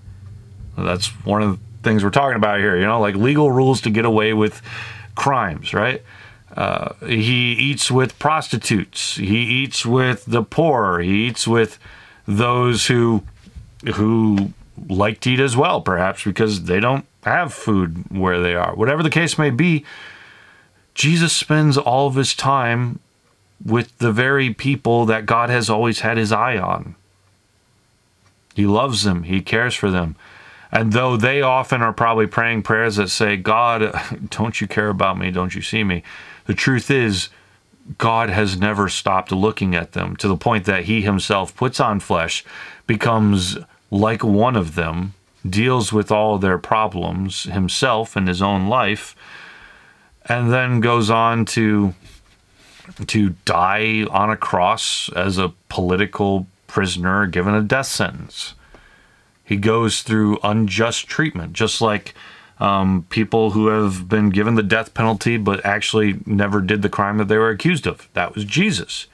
That's 0.78 1.08
one 1.24 1.44
of 1.44 1.52
the 1.52 1.60
things 1.84 2.04
we're 2.04 2.10
talking 2.10 2.38
about 2.38 2.60
here, 2.60 2.76
you 2.76 2.86
know, 2.86 3.00
like 3.00 3.16
legal 3.16 3.52
rules 3.52 3.82
to 3.82 3.90
get 3.90 4.06
away 4.06 4.34
with 4.34 4.62
crimes, 5.16 5.74
right? 5.74 6.02
Uh, 6.56 6.94
he 7.06 7.54
eats 7.54 7.90
with 7.90 8.20
prostitutes. 8.20 9.16
He 9.16 9.40
eats 9.40 9.86
with 9.86 10.26
the 10.26 10.44
poor. 10.44 11.00
He 11.00 11.28
eats 11.28 11.48
with 11.48 11.80
those 12.28 12.88
who 12.88 13.24
who 13.96 14.54
like 14.88 15.20
to 15.22 15.32
eat 15.32 15.40
as 15.40 15.58
well, 15.58 15.82
perhaps 15.82 16.24
because 16.24 16.64
they 16.64 16.80
don't 16.80 17.06
have 17.24 17.54
food 17.54 18.06
where 18.10 18.40
they 18.40 18.56
are. 18.56 18.76
Whatever 18.76 19.04
the 19.04 19.10
case 19.10 19.38
may 19.38 19.50
be, 19.50 19.84
Jesus 20.94 21.34
spends 21.34 21.78
all 21.78 22.08
of 22.08 22.16
his 22.16 22.36
time 22.36 23.00
with 23.64 23.98
the 23.98 24.12
very 24.12 24.54
people 24.54 25.06
that 25.06 25.26
God 25.26 25.50
has 25.50 25.70
always 25.70 26.02
had 26.02 26.18
his 26.18 26.32
eye 26.32 26.58
on. 26.58 26.96
He 28.56 28.66
loves 28.66 29.04
them, 29.04 29.24
he 29.24 29.42
cares 29.42 29.74
for 29.74 29.90
them. 29.90 30.16
And 30.72 30.92
though 30.92 31.18
they 31.18 31.42
often 31.42 31.82
are 31.82 31.94
probably 31.94 32.28
praying 32.28 32.64
prayers 32.64 32.96
that 32.96 33.10
say, 33.10 33.38
God, 33.38 33.94
don't 34.30 34.60
you 34.60 34.68
care 34.68 34.90
about 34.90 35.18
me? 35.18 35.32
Don't 35.32 35.54
you 35.54 35.62
see 35.62 35.84
me? 35.84 36.04
The 36.46 36.54
truth 36.54 36.92
is, 36.92 37.30
God 37.98 38.30
has 38.30 38.58
never 38.58 38.88
stopped 38.90 39.32
looking 39.32 39.76
at 39.76 39.92
them 39.92 40.16
to 40.18 40.28
the 40.28 40.38
point 40.38 40.66
that 40.66 40.86
he 40.86 41.02
himself 41.02 41.56
puts 41.56 41.80
on 41.80 42.00
flesh, 42.00 42.46
becomes 42.88 43.58
like 43.92 44.24
one 44.24 44.56
of 44.56 44.76
them, 44.76 45.14
deals 45.48 45.92
with 45.92 46.12
all 46.12 46.38
their 46.38 46.58
problems 46.58 47.44
himself 47.44 48.16
in 48.16 48.28
his 48.28 48.42
own 48.42 48.68
life, 48.68 49.16
and 50.26 50.52
then 50.52 50.80
goes 50.80 51.10
on 51.10 51.46
to 51.46 51.94
to 53.08 53.30
die 53.46 54.06
on 54.10 54.30
a 54.30 54.38
cross 54.38 55.10
as 55.16 55.38
a 55.38 55.54
political 55.70 56.48
prisoner 56.68 57.26
given 57.28 57.54
a 57.54 57.62
death 57.62 57.86
sentence. 57.86 58.56
He 59.44 59.58
goes 59.58 60.02
through 60.02 60.40
unjust 60.44 61.08
treatment, 61.08 61.54
just 61.54 61.82
like 61.82 62.14
um, 62.60 63.06
people 63.10 63.52
who 63.52 63.68
have 63.68 64.08
been 64.08 64.30
given 64.30 64.56
the 64.56 64.64
death 64.64 64.94
penalty 64.94 65.38
but 65.38 65.66
actually 65.66 66.20
never 66.26 66.62
did 66.62 66.82
the 66.82 66.90
crime 66.90 67.18
that 67.18 67.28
they 67.28 67.38
were 67.38 67.50
accused 67.50 67.88
of. 67.88 68.10
That 68.14 68.36
was 68.36 68.46
Jesus. 68.46 69.08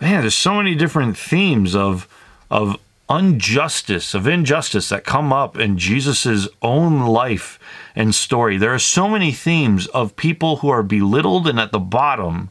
Man, 0.00 0.20
there's 0.20 0.36
so 0.36 0.54
many 0.54 0.74
different 0.74 1.16
themes 1.16 1.74
of 1.74 2.08
of 2.50 2.76
injustice, 3.10 4.14
of 4.14 4.26
injustice 4.26 4.90
that 4.90 5.04
come 5.04 5.32
up 5.32 5.58
in 5.58 5.78
Jesus's 5.78 6.48
own 6.60 7.06
life 7.06 7.58
and 7.96 8.14
story. 8.14 8.58
There 8.58 8.74
are 8.74 8.78
so 8.78 9.08
many 9.08 9.32
themes 9.32 9.86
of 9.88 10.16
people 10.16 10.56
who 10.56 10.68
are 10.68 10.82
belittled 10.82 11.48
and 11.48 11.58
at 11.58 11.72
the 11.72 11.78
bottom 11.78 12.50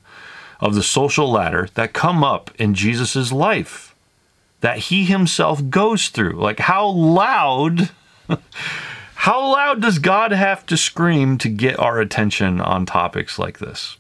of 0.59 0.74
the 0.74 0.83
social 0.83 1.29
ladder 1.29 1.69
that 1.75 1.93
come 1.93 2.24
up 2.24 2.51
in 2.59 2.74
Jesus's 2.74 3.31
life 3.31 3.95
that 4.62 4.79
he 4.79 5.05
himself 5.05 5.69
goes 5.69 6.09
through. 6.09 6.33
Like 6.33 6.59
how 6.59 6.88
loud 6.88 7.91
How 9.21 9.51
loud 9.51 9.81
does 9.81 10.00
God 10.00 10.31
have 10.31 10.65
to 10.67 10.77
scream 10.77 11.38
to 11.39 11.50
get 11.50 11.79
our 11.79 12.00
attention 12.00 12.62
on 12.62 12.86
topics 12.86 13.39
like 13.39 13.57
this? 13.57 13.97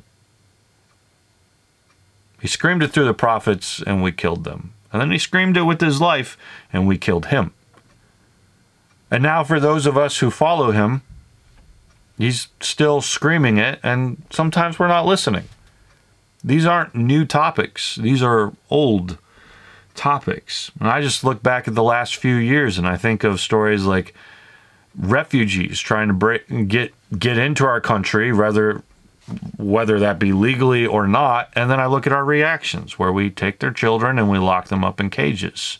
He 2.39 2.47
screamed 2.47 2.83
it 2.83 2.89
through 2.89 3.05
the 3.05 3.13
prophets 3.15 3.81
and 3.81 4.03
we 4.03 4.11
killed 4.11 4.43
them. 4.43 4.73
And 4.93 5.01
then 5.01 5.11
he 5.11 5.17
screamed 5.17 5.57
it 5.57 5.63
with 5.63 5.81
his 5.81 5.99
life 5.99 6.37
and 6.71 6.87
we 6.87 6.97
killed 6.97 7.25
him. 7.25 7.51
And 9.09 9.23
now, 9.23 9.43
for 9.43 9.59
those 9.59 9.85
of 9.85 9.97
us 9.97 10.19
who 10.19 10.29
follow 10.29 10.71
him, 10.71 11.01
he's 12.17 12.47
still 12.61 13.01
screaming 13.01 13.57
it, 13.57 13.79
and 13.81 14.21
sometimes 14.29 14.77
we're 14.77 14.87
not 14.87 15.05
listening. 15.05 15.45
These 16.43 16.65
aren't 16.65 16.93
new 16.93 17.25
topics, 17.25 17.95
these 17.95 18.21
are 18.21 18.53
old 18.69 19.17
topics. 19.95 20.71
And 20.79 20.87
I 20.87 21.01
just 21.01 21.23
look 21.23 21.41
back 21.41 21.67
at 21.67 21.75
the 21.75 21.83
last 21.83 22.17
few 22.17 22.35
years 22.35 22.77
and 22.77 22.87
I 22.87 22.97
think 22.97 23.23
of 23.23 23.39
stories 23.39 23.83
like 23.83 24.13
refugees 24.97 25.79
trying 25.79 26.07
to 26.07 26.13
break 26.13 26.67
get 26.67 26.93
get 27.17 27.37
into 27.37 27.65
our 27.65 27.79
country, 27.79 28.33
whether 28.33 28.83
whether 29.57 29.99
that 29.99 30.19
be 30.19 30.31
legally 30.31 30.85
or 30.85 31.07
not, 31.07 31.49
and 31.55 31.69
then 31.69 31.79
I 31.79 31.85
look 31.85 32.07
at 32.07 32.13
our 32.13 32.23
reactions 32.23 32.97
where 32.97 33.11
we 33.11 33.29
take 33.29 33.59
their 33.59 33.71
children 33.71 34.17
and 34.17 34.29
we 34.29 34.37
lock 34.37 34.67
them 34.69 34.83
up 34.83 34.99
in 34.99 35.09
cages. 35.09 35.79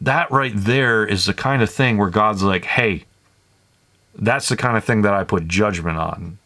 That 0.00 0.30
right 0.30 0.52
there 0.54 1.06
is 1.06 1.26
the 1.26 1.34
kind 1.34 1.62
of 1.62 1.70
thing 1.70 1.96
where 1.96 2.10
God's 2.10 2.42
like, 2.42 2.64
"Hey, 2.64 3.04
that's 4.16 4.48
the 4.48 4.56
kind 4.56 4.76
of 4.76 4.84
thing 4.84 5.02
that 5.02 5.14
I 5.14 5.24
put 5.24 5.46
judgment 5.46 5.98
on." 5.98 6.38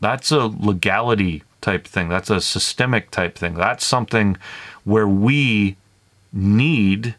That's 0.00 0.30
a 0.30 0.46
legality 0.46 1.42
type 1.60 1.86
thing. 1.86 2.08
That's 2.08 2.30
a 2.30 2.40
systemic 2.40 3.10
type 3.10 3.36
thing. 3.36 3.54
That's 3.54 3.84
something 3.84 4.36
where 4.84 5.08
we 5.08 5.76
need 6.32 7.14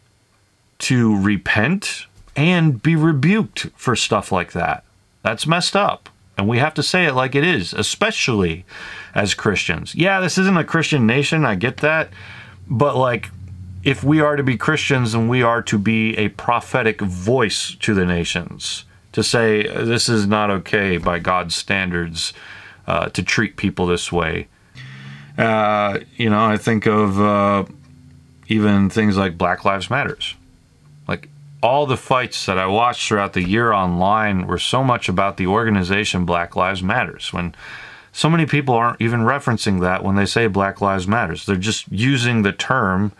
to 0.90 1.16
repent 1.16 2.06
and 2.34 2.82
be 2.82 2.96
rebuked 2.96 3.68
for 3.76 3.94
stuff 3.94 4.32
like 4.32 4.50
that. 4.50 4.82
That's 5.22 5.46
messed 5.46 5.76
up. 5.76 6.08
And 6.36 6.48
we 6.48 6.58
have 6.58 6.74
to 6.74 6.82
say 6.82 7.04
it 7.04 7.14
like 7.14 7.36
it 7.36 7.44
is, 7.44 7.72
especially 7.72 8.64
as 9.14 9.32
Christians. 9.32 9.94
Yeah, 9.94 10.18
this 10.18 10.36
isn't 10.36 10.56
a 10.56 10.64
Christian 10.64 11.06
nation. 11.06 11.44
I 11.44 11.54
get 11.54 11.76
that. 11.76 12.08
But 12.66 12.96
like, 12.96 13.30
if 13.84 14.02
we 14.02 14.20
are 14.20 14.34
to 14.34 14.42
be 14.42 14.56
Christians 14.56 15.14
and 15.14 15.30
we 15.30 15.44
are 15.44 15.62
to 15.62 15.78
be 15.78 16.18
a 16.18 16.30
prophetic 16.30 17.00
voice 17.00 17.76
to 17.76 17.94
the 17.94 18.04
nations, 18.04 18.84
to 19.12 19.22
say 19.22 19.68
this 19.68 20.08
is 20.08 20.26
not 20.26 20.50
okay 20.50 20.96
by 20.96 21.20
God's 21.20 21.54
standards 21.54 22.32
uh, 22.88 23.10
to 23.10 23.22
treat 23.22 23.56
people 23.56 23.86
this 23.86 24.10
way. 24.10 24.48
Uh, 25.38 26.00
you 26.16 26.28
know, 26.28 26.44
I 26.44 26.56
think 26.56 26.86
of 26.86 27.20
uh, 27.20 27.64
even 28.48 28.90
things 28.90 29.16
like 29.16 29.38
Black 29.38 29.64
Lives 29.64 29.88
Matters. 29.88 30.34
All 31.62 31.86
the 31.86 31.96
fights 31.96 32.46
that 32.46 32.58
I 32.58 32.66
watched 32.66 33.06
throughout 33.06 33.34
the 33.34 33.42
year 33.42 33.72
online 33.72 34.46
were 34.46 34.58
so 34.58 34.82
much 34.82 35.08
about 35.08 35.36
the 35.36 35.46
organization 35.46 36.24
Black 36.24 36.56
Lives 36.56 36.82
Matters. 36.82 37.32
When 37.32 37.54
so 38.12 38.30
many 38.30 38.46
people 38.46 38.74
aren't 38.74 39.00
even 39.00 39.20
referencing 39.20 39.80
that 39.80 40.02
when 40.02 40.16
they 40.16 40.26
say 40.26 40.46
Black 40.46 40.80
Lives 40.80 41.06
Matters, 41.06 41.44
they're 41.44 41.56
just 41.56 41.90
using 41.90 42.42
the 42.42 42.52
term 42.52 43.12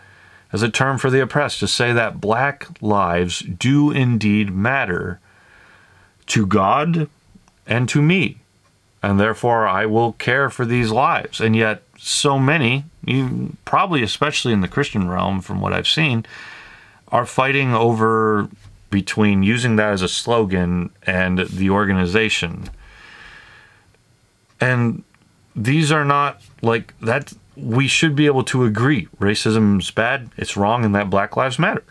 as 0.51 0.61
a 0.61 0.69
term 0.69 0.97
for 0.97 1.09
the 1.09 1.21
oppressed 1.21 1.59
to 1.59 1.67
say 1.67 1.93
that 1.93 2.19
black 2.19 2.67
lives 2.81 3.39
do 3.39 3.89
indeed 3.89 4.51
matter 4.51 5.19
to 6.25 6.45
God 6.45 7.09
and 7.65 7.87
to 7.87 8.01
me 8.01 8.41
and 9.03 9.19
therefore 9.19 9.67
I 9.67 9.85
will 9.85 10.13
care 10.13 10.49
for 10.49 10.65
these 10.65 10.91
lives. 10.91 11.39
And 11.41 11.55
yet, 11.55 11.83
so 11.97 12.37
many, 12.37 12.85
probably 13.65 14.03
especially 14.03 14.53
in 14.53 14.61
the 14.61 14.67
Christian 14.67 15.09
realm, 15.09 15.41
from 15.41 15.61
what 15.61 15.73
I've 15.73 15.87
seen, 15.87 16.25
are 17.11 17.25
fighting 17.25 17.73
over 17.73 18.49
between 18.89 19.43
using 19.43 19.77
that 19.77 19.93
as 19.93 20.01
a 20.01 20.07
slogan 20.07 20.89
and 21.03 21.39
the 21.39 21.69
organization. 21.69 22.69
And 24.59 25.03
these 25.55 25.91
are 25.91 26.05
not 26.05 26.41
like 26.61 26.93
that. 26.99 27.33
We 27.55 27.87
should 27.87 28.15
be 28.15 28.25
able 28.27 28.43
to 28.45 28.63
agree 28.63 29.07
racism's 29.19 29.91
bad, 29.91 30.29
it's 30.37 30.55
wrong, 30.55 30.85
and 30.85 30.95
that 30.95 31.09
Black 31.09 31.35
Lives 31.35 31.59
Matter. 31.59 31.83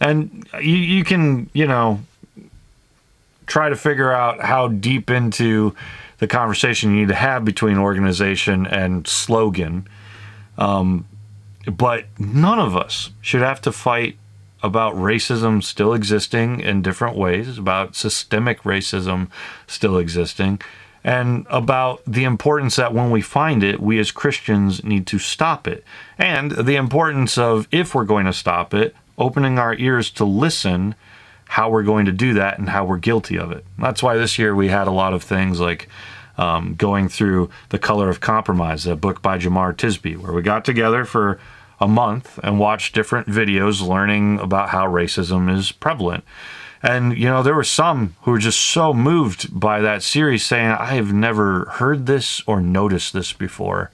And 0.00 0.48
you, 0.60 0.76
you 0.76 1.04
can, 1.04 1.50
you 1.52 1.66
know, 1.66 2.00
try 3.46 3.68
to 3.68 3.76
figure 3.76 4.12
out 4.12 4.40
how 4.40 4.68
deep 4.68 5.10
into 5.10 5.74
the 6.18 6.26
conversation 6.26 6.94
you 6.94 7.00
need 7.00 7.08
to 7.08 7.14
have 7.14 7.44
between 7.44 7.78
organization 7.78 8.66
and 8.66 9.06
slogan. 9.06 9.88
Um, 10.56 11.06
but 11.70 12.06
none 12.18 12.58
of 12.58 12.76
us 12.76 13.10
should 13.20 13.42
have 13.42 13.60
to 13.62 13.72
fight 13.72 14.18
about 14.62 14.94
racism 14.94 15.62
still 15.62 15.94
existing 15.94 16.60
in 16.60 16.82
different 16.82 17.16
ways, 17.16 17.58
about 17.58 17.94
systemic 17.94 18.62
racism 18.62 19.28
still 19.66 19.98
existing, 19.98 20.60
and 21.04 21.46
about 21.48 22.02
the 22.06 22.24
importance 22.24 22.76
that 22.76 22.92
when 22.92 23.10
we 23.10 23.20
find 23.20 23.62
it, 23.62 23.80
we 23.80 23.98
as 23.98 24.10
Christians 24.10 24.82
need 24.82 25.06
to 25.06 25.18
stop 25.18 25.68
it. 25.68 25.84
And 26.18 26.52
the 26.52 26.76
importance 26.76 27.38
of, 27.38 27.68
if 27.70 27.94
we're 27.94 28.04
going 28.04 28.26
to 28.26 28.32
stop 28.32 28.74
it, 28.74 28.94
opening 29.16 29.58
our 29.58 29.74
ears 29.74 30.10
to 30.12 30.24
listen 30.24 30.94
how 31.46 31.70
we're 31.70 31.82
going 31.82 32.04
to 32.04 32.12
do 32.12 32.34
that 32.34 32.58
and 32.58 32.68
how 32.68 32.84
we're 32.84 32.98
guilty 32.98 33.38
of 33.38 33.50
it. 33.50 33.64
That's 33.78 34.02
why 34.02 34.16
this 34.16 34.38
year 34.38 34.54
we 34.54 34.68
had 34.68 34.86
a 34.86 34.92
lot 34.92 35.14
of 35.14 35.22
things 35.22 35.60
like 35.60 35.88
um, 36.36 36.74
going 36.74 37.08
through 37.08 37.50
The 37.70 37.78
Color 37.78 38.10
of 38.10 38.20
Compromise, 38.20 38.86
a 38.86 38.94
book 38.94 39.22
by 39.22 39.38
Jemar 39.38 39.74
Tisby, 39.74 40.16
where 40.16 40.32
we 40.32 40.42
got 40.42 40.64
together 40.64 41.04
for 41.04 41.40
a 41.80 41.88
month 41.88 42.38
and 42.42 42.58
watched 42.58 42.94
different 42.94 43.28
videos 43.28 43.86
learning 43.86 44.40
about 44.40 44.70
how 44.70 44.86
racism 44.86 45.54
is 45.54 45.72
prevalent. 45.72 46.24
And, 46.82 47.16
you 47.16 47.26
know, 47.26 47.42
there 47.42 47.54
were 47.54 47.64
some 47.64 48.14
who 48.22 48.32
were 48.32 48.38
just 48.38 48.60
so 48.60 48.94
moved 48.94 49.58
by 49.58 49.80
that 49.80 50.02
series 50.02 50.44
saying, 50.44 50.70
I 50.70 50.94
have 50.94 51.12
never 51.12 51.64
heard 51.64 52.06
this 52.06 52.42
or 52.46 52.60
noticed 52.60 53.12
this 53.12 53.32
before. 53.32 53.90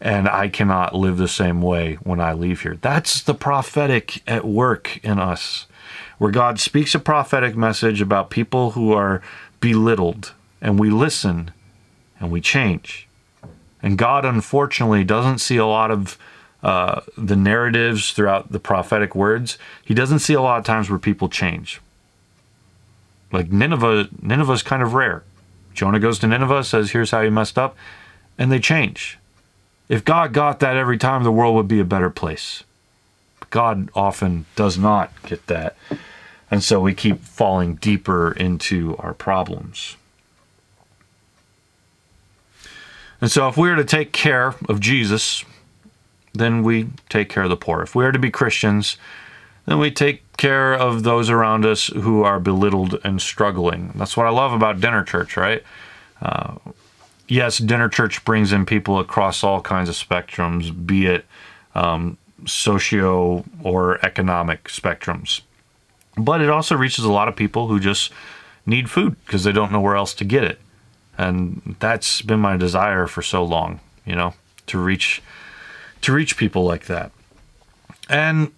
And 0.00 0.28
I 0.28 0.48
cannot 0.48 0.94
live 0.94 1.16
the 1.16 1.28
same 1.28 1.60
way 1.60 1.94
when 2.02 2.20
I 2.20 2.32
leave 2.32 2.62
here. 2.62 2.78
That's 2.80 3.20
the 3.20 3.34
prophetic 3.34 4.22
at 4.28 4.44
work 4.44 4.98
in 5.04 5.18
us 5.18 5.66
where 6.18 6.30
God 6.30 6.58
speaks 6.60 6.94
a 6.94 7.00
prophetic 7.00 7.56
message 7.56 8.00
about 8.00 8.30
people 8.30 8.72
who 8.72 8.92
are 8.92 9.22
belittled, 9.60 10.32
and 10.60 10.78
we 10.78 10.90
listen 10.90 11.52
and 12.20 12.30
we 12.30 12.40
change. 12.40 13.08
And 13.82 13.96
God, 13.96 14.24
unfortunately, 14.24 15.04
doesn't 15.04 15.38
see 15.38 15.56
a 15.56 15.66
lot 15.66 15.90
of 15.90 16.18
uh, 16.62 17.02
the 17.16 17.36
narratives 17.36 18.12
throughout 18.12 18.50
the 18.52 18.58
prophetic 18.58 19.14
words. 19.14 19.58
He 19.84 19.94
doesn't 19.94 20.20
see 20.20 20.34
a 20.34 20.40
lot 20.40 20.58
of 20.58 20.64
times 20.64 20.90
where 20.90 20.98
people 20.98 21.28
change. 21.28 21.80
Like 23.30 23.52
Nineveh, 23.52 24.08
Nineveh 24.20 24.52
is 24.52 24.62
kind 24.62 24.82
of 24.82 24.94
rare. 24.94 25.22
Jonah 25.74 26.00
goes 26.00 26.18
to 26.20 26.26
Nineveh, 26.26 26.64
says, 26.64 26.90
"Here's 26.90 27.10
how 27.10 27.20
you 27.20 27.30
messed 27.30 27.58
up," 27.58 27.76
and 28.36 28.50
they 28.50 28.58
change. 28.58 29.18
If 29.88 30.04
God 30.04 30.32
got 30.32 30.60
that 30.60 30.76
every 30.76 30.98
time, 30.98 31.22
the 31.22 31.32
world 31.32 31.54
would 31.54 31.68
be 31.68 31.80
a 31.80 31.84
better 31.84 32.10
place. 32.10 32.64
God 33.50 33.88
often 33.94 34.44
does 34.56 34.76
not 34.76 35.12
get 35.22 35.46
that. 35.46 35.76
And 36.50 36.62
so 36.62 36.80
we 36.80 36.94
keep 36.94 37.20
falling 37.22 37.76
deeper 37.76 38.32
into 38.32 38.96
our 38.98 39.14
problems. 39.14 39.96
And 43.20 43.30
so 43.30 43.48
if 43.48 43.56
we 43.56 43.68
are 43.70 43.76
to 43.76 43.84
take 43.84 44.12
care 44.12 44.54
of 44.68 44.80
Jesus, 44.80 45.44
then 46.32 46.62
we 46.62 46.88
take 47.08 47.28
care 47.28 47.44
of 47.44 47.50
the 47.50 47.56
poor. 47.56 47.82
If 47.82 47.94
we 47.94 48.04
are 48.04 48.12
to 48.12 48.18
be 48.18 48.30
Christians, 48.30 48.96
then 49.66 49.78
we 49.78 49.90
take 49.90 50.22
care 50.36 50.74
of 50.74 51.02
those 51.02 51.28
around 51.28 51.66
us 51.66 51.88
who 51.88 52.22
are 52.22 52.40
belittled 52.40 52.98
and 53.04 53.20
struggling. 53.20 53.92
That's 53.94 54.16
what 54.16 54.26
I 54.26 54.30
love 54.30 54.52
about 54.52 54.80
dinner 54.80 55.04
church, 55.04 55.36
right? 55.36 55.62
Uh, 56.22 56.54
yes, 57.26 57.58
dinner 57.58 57.88
church 57.88 58.24
brings 58.24 58.52
in 58.52 58.64
people 58.64 58.98
across 58.98 59.44
all 59.44 59.60
kinds 59.60 59.88
of 59.88 59.94
spectrums, 59.94 60.86
be 60.86 61.06
it 61.06 61.26
um, 61.74 62.16
socio 62.46 63.44
or 63.62 64.04
economic 64.04 64.64
spectrums. 64.64 65.42
But 66.16 66.40
it 66.40 66.50
also 66.50 66.76
reaches 66.76 67.04
a 67.04 67.12
lot 67.12 67.28
of 67.28 67.36
people 67.36 67.68
who 67.68 67.78
just 67.78 68.10
need 68.66 68.90
food 68.90 69.16
because 69.24 69.44
they 69.44 69.52
don't 69.52 69.72
know 69.72 69.80
where 69.80 69.96
else 69.96 70.14
to 70.14 70.24
get 70.24 70.44
it. 70.44 70.60
And 71.16 71.76
that's 71.80 72.22
been 72.22 72.40
my 72.40 72.56
desire 72.56 73.06
for 73.06 73.22
so 73.22 73.44
long, 73.44 73.80
you 74.04 74.14
know, 74.14 74.34
to 74.68 74.78
reach 74.78 75.22
to 76.02 76.12
reach 76.12 76.36
people 76.36 76.64
like 76.64 76.86
that. 76.86 77.12
And 78.08 78.52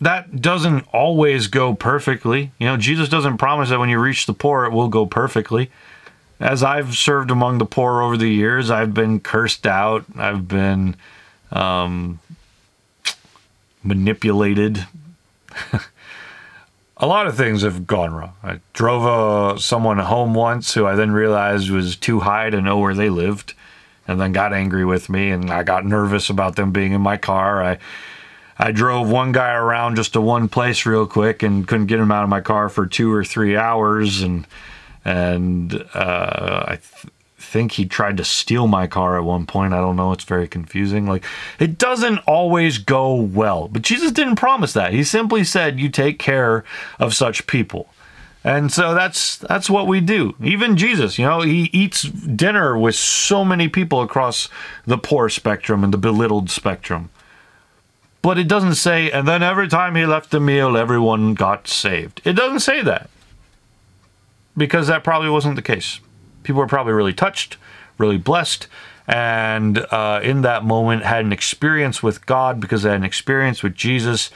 that 0.00 0.40
doesn't 0.40 0.86
always 0.92 1.46
go 1.46 1.74
perfectly. 1.74 2.52
You 2.58 2.66
know, 2.66 2.76
Jesus 2.76 3.08
doesn't 3.08 3.38
promise 3.38 3.70
that 3.70 3.78
when 3.78 3.88
you 3.88 3.98
reach 3.98 4.26
the 4.26 4.34
poor 4.34 4.64
it 4.64 4.72
will 4.72 4.88
go 4.88 5.06
perfectly. 5.06 5.70
As 6.40 6.62
I've 6.62 6.96
served 6.96 7.30
among 7.30 7.58
the 7.58 7.64
poor 7.64 8.02
over 8.02 8.16
the 8.16 8.28
years, 8.28 8.70
I've 8.70 8.92
been 8.92 9.20
cursed 9.20 9.66
out. 9.66 10.04
I've 10.16 10.48
been 10.48 10.96
um, 11.52 12.18
manipulated. 13.82 14.86
a 16.96 17.06
lot 17.06 17.26
of 17.26 17.36
things 17.36 17.62
have 17.62 17.86
gone 17.86 18.14
wrong. 18.14 18.34
I 18.42 18.60
drove 18.72 19.06
uh, 19.06 19.58
someone 19.58 19.98
home 19.98 20.34
once 20.34 20.74
who 20.74 20.86
I 20.86 20.94
then 20.94 21.12
realized 21.12 21.70
was 21.70 21.96
too 21.96 22.20
high 22.20 22.50
to 22.50 22.60
know 22.60 22.78
where 22.78 22.94
they 22.94 23.10
lived, 23.10 23.54
and 24.06 24.20
then 24.20 24.32
got 24.32 24.52
angry 24.52 24.84
with 24.84 25.08
me, 25.08 25.30
and 25.30 25.50
I 25.50 25.62
got 25.62 25.84
nervous 25.84 26.30
about 26.30 26.56
them 26.56 26.72
being 26.72 26.92
in 26.92 27.00
my 27.00 27.16
car. 27.16 27.62
I 27.62 27.78
I 28.58 28.70
drove 28.70 29.10
one 29.10 29.32
guy 29.32 29.52
around 29.52 29.96
just 29.96 30.12
to 30.12 30.20
one 30.20 30.48
place 30.48 30.86
real 30.86 31.06
quick 31.06 31.42
and 31.42 31.66
couldn't 31.66 31.86
get 31.86 31.98
him 31.98 32.12
out 32.12 32.22
of 32.22 32.28
my 32.28 32.40
car 32.40 32.68
for 32.68 32.86
two 32.86 33.12
or 33.12 33.24
three 33.24 33.56
hours, 33.56 34.22
and 34.22 34.46
and 35.04 35.74
uh, 35.94 36.64
I 36.68 36.76
th- 36.76 37.12
think 37.38 37.72
he 37.72 37.86
tried 37.86 38.16
to 38.16 38.24
steal 38.24 38.66
my 38.66 38.86
car 38.86 39.18
at 39.18 39.24
one 39.24 39.46
point. 39.46 39.74
I 39.74 39.80
don't 39.80 39.96
know. 39.96 40.12
It's 40.12 40.24
very 40.24 40.48
confusing. 40.48 41.06
Like, 41.06 41.24
it 41.58 41.78
doesn't 41.78 42.18
always 42.26 42.78
go 42.78 43.14
well. 43.14 43.68
But 43.68 43.82
Jesus 43.82 44.12
didn't 44.12 44.36
promise 44.36 44.72
that. 44.72 44.92
He 44.92 45.04
simply 45.04 45.44
said, 45.44 45.78
You 45.78 45.88
take 45.88 46.18
care 46.18 46.64
of 46.98 47.14
such 47.14 47.46
people. 47.46 47.88
And 48.44 48.70
so 48.70 48.94
that's 48.94 49.38
that's 49.38 49.70
what 49.70 49.86
we 49.86 50.02
do. 50.02 50.34
Even 50.42 50.76
Jesus, 50.76 51.18
you 51.18 51.24
know, 51.24 51.40
he 51.40 51.70
eats 51.72 52.02
dinner 52.02 52.76
with 52.76 52.94
so 52.94 53.42
many 53.42 53.68
people 53.68 54.02
across 54.02 54.50
the 54.84 54.98
poor 54.98 55.30
spectrum 55.30 55.82
and 55.82 55.94
the 55.94 55.98
belittled 55.98 56.50
spectrum. 56.50 57.08
But 58.20 58.38
it 58.38 58.46
doesn't 58.46 58.74
say, 58.74 59.10
and 59.10 59.26
then 59.26 59.42
every 59.42 59.68
time 59.68 59.96
he 59.96 60.04
left 60.04 60.30
the 60.30 60.40
meal, 60.40 60.76
everyone 60.76 61.34
got 61.34 61.68
saved. 61.68 62.20
It 62.24 62.34
doesn't 62.34 62.60
say 62.60 62.82
that. 62.82 63.08
Because 64.56 64.86
that 64.86 65.04
probably 65.04 65.30
wasn't 65.30 65.56
the 65.56 65.62
case. 65.62 66.00
People 66.42 66.60
were 66.60 66.66
probably 66.66 66.92
really 66.92 67.12
touched, 67.12 67.56
really 67.98 68.18
blessed, 68.18 68.68
and 69.06 69.78
uh, 69.90 70.20
in 70.22 70.42
that 70.42 70.64
moment 70.64 71.02
had 71.02 71.24
an 71.24 71.32
experience 71.32 72.02
with 72.02 72.24
God 72.24 72.60
because 72.60 72.82
they 72.82 72.90
had 72.90 73.00
an 73.00 73.04
experience 73.04 73.62
with 73.62 73.74
Jesus 73.74 74.30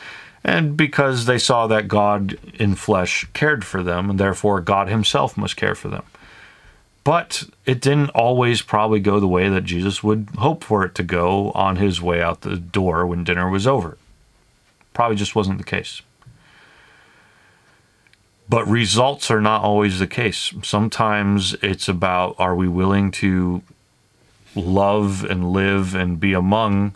and 0.44 0.77
because 0.77 1.27
they 1.27 1.38
saw 1.38 1.66
that 1.66 1.88
God 1.88 2.38
in 2.55 2.74
flesh 2.74 3.27
cared 3.33 3.64
for 3.64 3.83
them, 3.83 4.11
and 4.11 4.20
therefore 4.20 4.61
God 4.61 4.88
Himself 4.88 5.37
must 5.37 5.57
care 5.57 5.74
for 5.74 5.88
them. 5.88 6.05
But 7.09 7.44
it 7.64 7.81
didn't 7.81 8.11
always 8.11 8.61
probably 8.61 9.01
go 9.01 9.18
the 9.18 9.27
way 9.27 9.48
that 9.48 9.64
Jesus 9.64 10.03
would 10.03 10.29
hope 10.37 10.62
for 10.62 10.85
it 10.85 10.94
to 10.96 11.03
go 11.03 11.53
on 11.53 11.77
his 11.77 12.03
way 12.03 12.20
out 12.20 12.42
the 12.42 12.57
door 12.57 13.07
when 13.07 13.24
dinner 13.24 13.48
was 13.48 13.66
over. 13.66 13.96
Probably 14.92 15.16
just 15.16 15.35
wasn't 15.35 15.57
the 15.57 15.64
case. 15.64 16.03
But 18.46 18.68
results 18.68 19.31
are 19.31 19.40
not 19.40 19.62
always 19.62 19.98
the 19.98 20.07
case. 20.07 20.53
Sometimes 20.62 21.55
it's 21.62 21.88
about 21.88 22.37
are 22.38 22.55
we 22.55 22.68
willing 22.68 23.11
to 23.12 23.62
love 24.55 25.24
and 25.24 25.51
live 25.51 25.94
and 25.94 26.20
be 26.20 26.35
among 26.35 26.94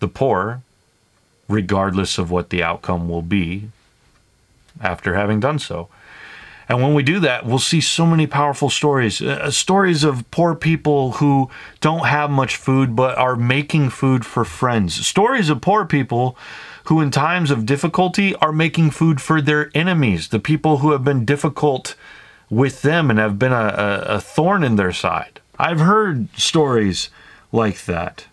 the 0.00 0.08
poor, 0.08 0.60
regardless 1.48 2.18
of 2.18 2.30
what 2.30 2.50
the 2.50 2.62
outcome 2.62 3.08
will 3.08 3.22
be 3.22 3.70
after 4.80 5.14
having 5.14 5.40
done 5.40 5.58
so. 5.58 5.88
And 6.68 6.82
when 6.82 6.94
we 6.94 7.04
do 7.04 7.20
that, 7.20 7.46
we'll 7.46 7.60
see 7.60 7.80
so 7.80 8.04
many 8.04 8.26
powerful 8.26 8.70
stories. 8.70 9.22
Uh, 9.22 9.50
stories 9.52 10.02
of 10.02 10.28
poor 10.32 10.54
people 10.54 11.12
who 11.12 11.48
don't 11.80 12.06
have 12.06 12.28
much 12.28 12.56
food 12.56 12.96
but 12.96 13.16
are 13.16 13.36
making 13.36 13.90
food 13.90 14.26
for 14.26 14.44
friends. 14.44 15.06
Stories 15.06 15.48
of 15.48 15.60
poor 15.60 15.84
people 15.84 16.36
who, 16.84 17.00
in 17.00 17.10
times 17.12 17.52
of 17.52 17.66
difficulty, 17.66 18.34
are 18.36 18.52
making 18.52 18.90
food 18.90 19.20
for 19.20 19.40
their 19.40 19.70
enemies, 19.74 20.28
the 20.28 20.40
people 20.40 20.78
who 20.78 20.90
have 20.90 21.04
been 21.04 21.24
difficult 21.24 21.94
with 22.50 22.82
them 22.82 23.10
and 23.10 23.18
have 23.18 23.38
been 23.38 23.52
a, 23.52 23.56
a, 23.56 24.16
a 24.16 24.20
thorn 24.20 24.64
in 24.64 24.76
their 24.76 24.92
side. 24.92 25.40
I've 25.58 25.80
heard 25.80 26.28
stories 26.36 27.10
like 27.52 27.84
that. 27.84 28.26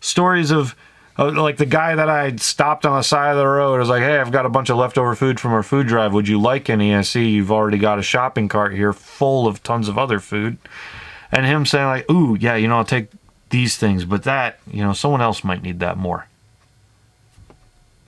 Stories 0.00 0.50
of 0.50 0.72
uh, 0.72 0.74
like 1.18 1.58
the 1.58 1.66
guy 1.66 1.94
that 1.94 2.08
I 2.08 2.36
stopped 2.36 2.86
on 2.86 2.96
the 2.96 3.02
side 3.02 3.32
of 3.32 3.36
the 3.36 3.46
road 3.46 3.78
was 3.78 3.88
like, 3.88 4.02
"Hey, 4.02 4.18
I've 4.18 4.32
got 4.32 4.46
a 4.46 4.50
bunch 4.50 4.70
of 4.70 4.76
leftover 4.76 5.14
food 5.14 5.38
from 5.38 5.52
our 5.52 5.62
food 5.62 5.86
drive. 5.86 6.12
Would 6.12 6.28
you 6.28 6.40
like 6.40 6.70
any?" 6.70 6.94
I 6.94 7.02
see 7.02 7.28
you've 7.28 7.52
already 7.52 7.78
got 7.78 7.98
a 7.98 8.02
shopping 8.02 8.48
cart 8.48 8.74
here 8.74 8.92
full 8.92 9.46
of 9.46 9.62
tons 9.62 9.88
of 9.88 9.98
other 9.98 10.20
food, 10.20 10.56
and 11.30 11.44
him 11.44 11.66
saying 11.66 11.86
like, 11.86 12.10
"Ooh, 12.10 12.36
yeah, 12.40 12.56
you 12.56 12.68
know, 12.68 12.78
I'll 12.78 12.84
take 12.84 13.08
these 13.50 13.76
things, 13.76 14.04
but 14.04 14.22
that, 14.22 14.58
you 14.70 14.82
know, 14.82 14.94
someone 14.94 15.20
else 15.20 15.44
might 15.44 15.62
need 15.62 15.80
that 15.80 15.98
more." 15.98 16.26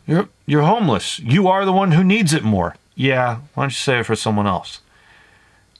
You're 0.06 0.28
you're 0.46 0.62
homeless. 0.62 1.18
You 1.18 1.48
are 1.48 1.64
the 1.64 1.72
one 1.72 1.92
who 1.92 2.04
needs 2.04 2.32
it 2.32 2.44
more. 2.44 2.76
Yeah, 2.94 3.38
why 3.54 3.64
don't 3.64 3.70
you 3.70 3.76
save 3.76 4.00
it 4.00 4.04
for 4.04 4.16
someone 4.16 4.46
else? 4.46 4.80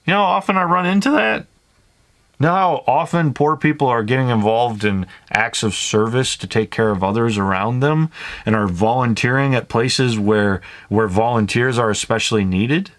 You 0.05 0.13
know, 0.13 0.21
often 0.21 0.57
I 0.57 0.63
run 0.63 0.85
into 0.85 1.09
that 1.11 1.47
Know 2.39 2.49
how 2.49 2.83
often 2.85 3.33
poor 3.33 3.55
people 3.55 3.87
are 3.87 4.03
getting 4.03 4.29
involved 4.29 4.83
in 4.83 5.07
acts 5.31 5.63
of 5.63 5.73
service 5.73 6.35
to 6.37 6.47
take 6.47 6.69
care 6.69 6.91
of 6.91 7.03
others 7.03 7.37
around 7.37 7.79
them 7.79 8.09
and 8.45 8.55
are 8.55 8.67
volunteering 8.67 9.55
at 9.55 9.69
places 9.69 10.19
where 10.19 10.61
where 10.89 11.07
volunteers 11.07 11.77
are 11.77 11.89
especially 11.89 12.43
needed? 12.43 12.91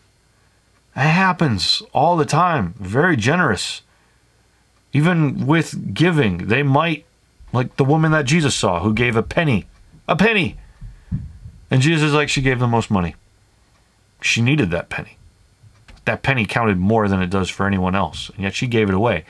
It 0.95 1.01
happens 1.01 1.83
all 1.93 2.17
the 2.17 2.25
time. 2.25 2.75
Very 2.79 3.17
generous. 3.17 3.83
Even 4.95 5.47
with 5.47 5.93
giving, 5.93 6.49
they 6.49 6.63
might 6.63 7.05
like 7.53 7.77
the 7.77 7.85
woman 7.85 8.13
that 8.13 8.25
Jesus 8.25 8.55
saw 8.55 8.81
who 8.81 8.95
gave 8.95 9.17
a 9.17 9.23
penny. 9.23 9.67
A 10.09 10.17
penny. 10.17 10.57
And 11.71 11.83
Jesus 11.83 12.05
is 12.05 12.15
like 12.15 12.31
she 12.31 12.41
gave 12.41 12.59
the 12.59 12.67
most 12.67 12.91
money. 12.91 13.15
She 14.23 14.41
needed 14.41 14.71
that 14.71 14.89
penny 14.89 15.16
that 16.07 16.23
penny 16.23 16.47
counted 16.47 16.79
more 16.79 17.09
than 17.09 17.21
it 17.21 17.31
does 17.31 17.51
for 17.51 17.67
anyone 17.67 17.95
else. 17.95 18.31
And 18.31 18.41
yet 18.41 18.55
she 18.55 18.67
gave 18.67 18.89
it 18.89 18.95
away. 18.95 19.25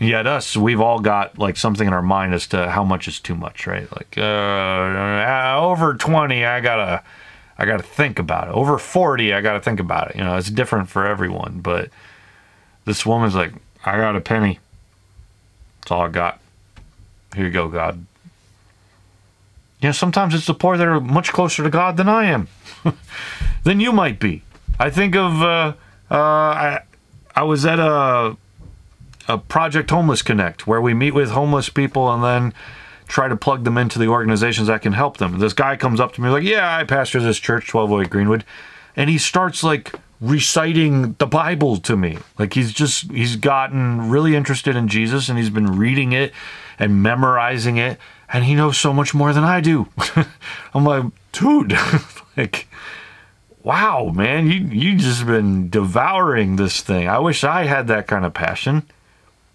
And 0.00 0.08
yet 0.08 0.26
us, 0.26 0.56
we've 0.56 0.80
all 0.80 0.98
got 0.98 1.38
like 1.38 1.56
something 1.56 1.86
in 1.86 1.92
our 1.92 2.02
mind 2.02 2.34
as 2.34 2.46
to 2.48 2.70
how 2.70 2.82
much 2.82 3.06
is 3.06 3.20
too 3.20 3.34
much, 3.34 3.66
right? 3.66 3.90
Like 3.92 4.18
uh, 4.18 5.60
over 5.60 5.94
20, 5.94 6.44
I 6.44 6.60
gotta, 6.60 7.04
I 7.58 7.66
gotta 7.66 7.82
think 7.82 8.18
about 8.18 8.48
it. 8.48 8.54
Over 8.54 8.78
40, 8.78 9.32
I 9.32 9.40
gotta 9.40 9.60
think 9.60 9.78
about 9.78 10.10
it. 10.10 10.16
You 10.16 10.24
know, 10.24 10.36
it's 10.36 10.50
different 10.50 10.88
for 10.88 11.06
everyone. 11.06 11.60
But 11.60 11.90
this 12.84 13.06
woman's 13.06 13.34
like, 13.34 13.52
I 13.84 13.96
got 13.98 14.16
a 14.16 14.20
penny. 14.20 14.58
That's 15.80 15.92
all 15.92 16.02
I 16.02 16.08
got. 16.08 16.40
Here 17.34 17.44
you 17.44 17.50
go, 17.50 17.68
God. 17.68 18.04
You 19.80 19.88
know, 19.88 19.92
sometimes 19.92 20.34
it's 20.34 20.46
the 20.46 20.54
poor 20.54 20.76
that 20.76 20.86
are 20.86 21.00
much 21.00 21.32
closer 21.32 21.62
to 21.64 21.70
God 21.70 21.96
than 21.96 22.08
I 22.08 22.26
am, 22.26 22.48
than 23.64 23.80
you 23.80 23.92
might 23.92 24.20
be. 24.20 24.42
I 24.78 24.90
think 24.90 25.16
of 25.16 25.42
uh, 25.42 25.74
uh, 26.12 26.16
I 26.16 26.80
I 27.34 27.42
was 27.42 27.64
at 27.64 27.78
a 27.78 28.36
a 29.28 29.38
Project 29.38 29.90
Homeless 29.90 30.22
Connect 30.22 30.66
where 30.66 30.80
we 30.80 30.94
meet 30.94 31.14
with 31.14 31.30
homeless 31.30 31.68
people 31.68 32.12
and 32.12 32.22
then 32.22 32.54
try 33.08 33.28
to 33.28 33.36
plug 33.36 33.64
them 33.64 33.78
into 33.78 33.98
the 33.98 34.06
organizations 34.06 34.68
that 34.68 34.82
can 34.82 34.92
help 34.92 35.16
them. 35.16 35.38
This 35.38 35.52
guy 35.52 35.76
comes 35.76 36.00
up 36.00 36.12
to 36.14 36.20
me 36.20 36.28
like, 36.28 36.44
"Yeah, 36.44 36.76
I 36.76 36.84
pastor 36.84 37.20
this 37.20 37.38
church, 37.38 37.72
1208 37.72 38.10
Greenwood," 38.10 38.44
and 38.96 39.08
he 39.08 39.18
starts 39.18 39.62
like 39.62 39.94
reciting 40.20 41.14
the 41.18 41.26
Bible 41.26 41.78
to 41.78 41.96
me. 41.96 42.18
Like 42.38 42.54
he's 42.54 42.72
just 42.72 43.10
he's 43.10 43.36
gotten 43.36 44.10
really 44.10 44.36
interested 44.36 44.76
in 44.76 44.88
Jesus 44.88 45.28
and 45.28 45.38
he's 45.38 45.50
been 45.50 45.76
reading 45.78 46.12
it 46.12 46.32
and 46.78 47.02
memorizing 47.02 47.76
it 47.76 47.98
and 48.32 48.44
he 48.44 48.54
knows 48.54 48.78
so 48.78 48.92
much 48.92 49.12
more 49.12 49.32
than 49.32 49.44
I 49.44 49.60
do. 49.60 49.88
I'm 50.74 50.84
like, 50.84 51.04
dude, 51.32 51.76
like 52.36 52.68
wow, 53.62 54.12
man, 54.14 54.46
you 54.46 54.60
you 54.60 54.96
just 54.96 55.26
been 55.26 55.68
devouring 55.70 56.56
this 56.56 56.80
thing. 56.80 57.08
I 57.08 57.18
wish 57.18 57.44
I 57.44 57.64
had 57.64 57.88
that 57.88 58.06
kind 58.06 58.24
of 58.24 58.34
passion. 58.34 58.82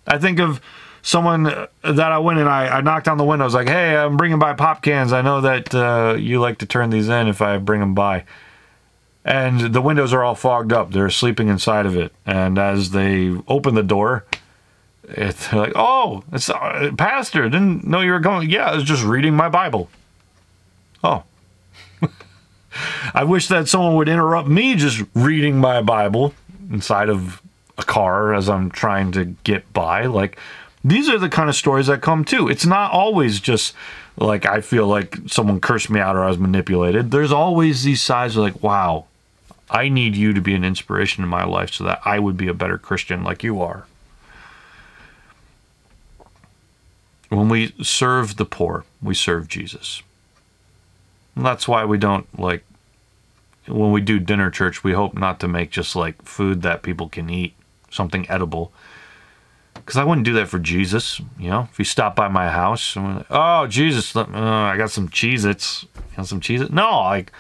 I 0.06 0.18
think 0.18 0.40
of 0.40 0.62
someone 1.02 1.44
that 1.44 2.12
I 2.12 2.18
went 2.18 2.40
and 2.40 2.50
I, 2.50 2.68
I 2.68 2.82
knocked 2.82 3.08
on 3.08 3.18
the 3.18 3.24
window. 3.24 3.44
I 3.44 3.48
was 3.48 3.54
like, 3.54 3.70
hey, 3.70 3.96
I'm 3.96 4.18
bringing 4.18 4.40
by 4.40 4.54
pop 4.54 4.82
cans. 4.82 5.14
I 5.14 5.22
know 5.22 5.42
that 5.42 5.74
uh, 5.74 6.16
you 6.18 6.40
like 6.40 6.58
to 6.60 6.66
turn 6.66 6.90
these 6.90 7.08
in 7.08 7.28
if 7.28 7.42
I 7.42 7.58
bring 7.58 7.80
them 7.80 7.94
by. 7.94 8.26
And 9.24 9.74
the 9.74 9.82
windows 9.82 10.14
are 10.14 10.24
all 10.24 10.36
fogged 10.36 10.72
up. 10.72 10.92
They're 10.92 11.10
sleeping 11.10 11.50
inside 11.50 11.86
of 11.86 11.98
it. 11.98 12.14
And 12.26 12.58
as 12.58 12.92
they 12.92 13.36
open 13.48 13.76
the 13.76 13.84
door, 13.84 14.26
it's 15.04 15.52
like, 15.54 15.74
oh, 15.76 16.24
it's 16.32 16.50
uh, 16.50 16.92
pastor. 16.98 17.44
Didn't 17.44 17.86
know 17.86 18.02
you 18.02 18.12
were 18.12 18.20
going. 18.20 18.50
Yeah, 18.50 18.72
I 18.72 18.76
was 18.76 18.84
just 18.84 19.04
reading 19.04 19.34
my 19.34 19.50
Bible. 19.50 19.90
Oh, 21.04 21.24
I 23.14 23.24
wish 23.24 23.48
that 23.48 23.68
someone 23.68 23.96
would 23.96 24.10
interrupt 24.10 24.48
me 24.48 24.76
just 24.76 25.04
reading 25.14 25.58
my 25.58 25.82
Bible 25.82 26.34
inside 26.72 27.10
of 27.10 27.42
a 27.78 27.84
car 27.84 28.34
as 28.34 28.50
I'm 28.50 28.70
trying 28.70 29.12
to 29.14 29.26
get 29.44 29.72
by. 29.74 30.06
Like, 30.06 30.38
these 30.84 31.10
are 31.10 31.18
the 31.18 31.30
kind 31.30 31.50
of 31.50 31.56
stories 31.56 31.88
that 31.88 32.02
come 32.02 32.24
too. 32.24 32.48
It's 32.48 32.66
not 32.66 32.92
always 32.92 33.40
just 33.40 33.74
like 34.18 34.46
I 34.46 34.62
feel 34.62 34.88
like 34.88 35.18
someone 35.28 35.60
cursed 35.60 35.90
me 35.90 36.00
out 36.00 36.16
or 36.16 36.24
I 36.24 36.28
was 36.28 36.38
manipulated. 36.38 37.12
There's 37.12 37.32
always 37.32 37.84
these 37.84 38.02
sides 38.02 38.36
of 38.36 38.44
like, 38.44 38.64
wow, 38.64 39.06
I 39.70 39.90
need 39.90 40.16
you 40.16 40.34
to 40.34 40.42
be 40.42 40.56
an 40.56 40.64
inspiration 40.64 41.24
in 41.24 41.30
my 41.30 41.44
life 41.44 41.74
so 41.74 41.84
that 41.84 42.02
I 42.06 42.20
would 42.20 42.38
be 42.38 42.48
a 42.48 42.54
better 42.54 42.78
Christian 42.78 43.24
like 43.24 43.44
you 43.44 43.62
are. 43.62 43.86
When 47.30 47.50
we 47.50 47.74
serve 47.84 48.38
the 48.38 48.46
poor, 48.46 48.86
we 49.02 49.14
serve 49.14 49.50
Jesus. 49.50 50.02
And 51.36 51.46
that's 51.46 51.68
why 51.68 51.86
we 51.86 51.98
don't 51.98 52.28
like 52.40 52.64
when 53.68 53.92
we 53.92 54.02
do 54.02 54.20
dinner 54.20 54.50
church, 54.50 54.84
we 54.84 54.94
hope 54.94 55.14
not 55.14 55.40
to 55.42 55.48
make 55.48 55.72
just 55.72 55.96
like 55.96 56.22
food 56.24 56.62
that 56.64 56.84
people 56.84 57.10
can 57.10 57.30
eat, 57.30 57.54
something 57.90 58.30
edible. 58.30 58.72
Because 59.74 59.98
I 59.98 60.04
wouldn't 60.04 60.26
do 60.26 60.34
that 60.34 60.48
for 60.48 60.60
Jesus. 60.60 61.22
You 61.40 61.50
know, 61.50 61.70
if 61.72 61.80
you 61.80 61.86
stop 61.86 62.16
by 62.16 62.28
my 62.28 62.50
house, 62.50 62.96
like, 62.96 63.26
oh 63.30 63.68
Jesus, 63.68 64.16
uh, 64.16 64.26
I 64.30 64.76
got 64.78 64.92
some 64.92 65.08
Cheez-Its, 65.08 65.86
know, 66.18 66.24
some 66.24 66.42
Cheez-Its. 66.42 66.72
No, 66.72 67.02
like, 67.02 67.32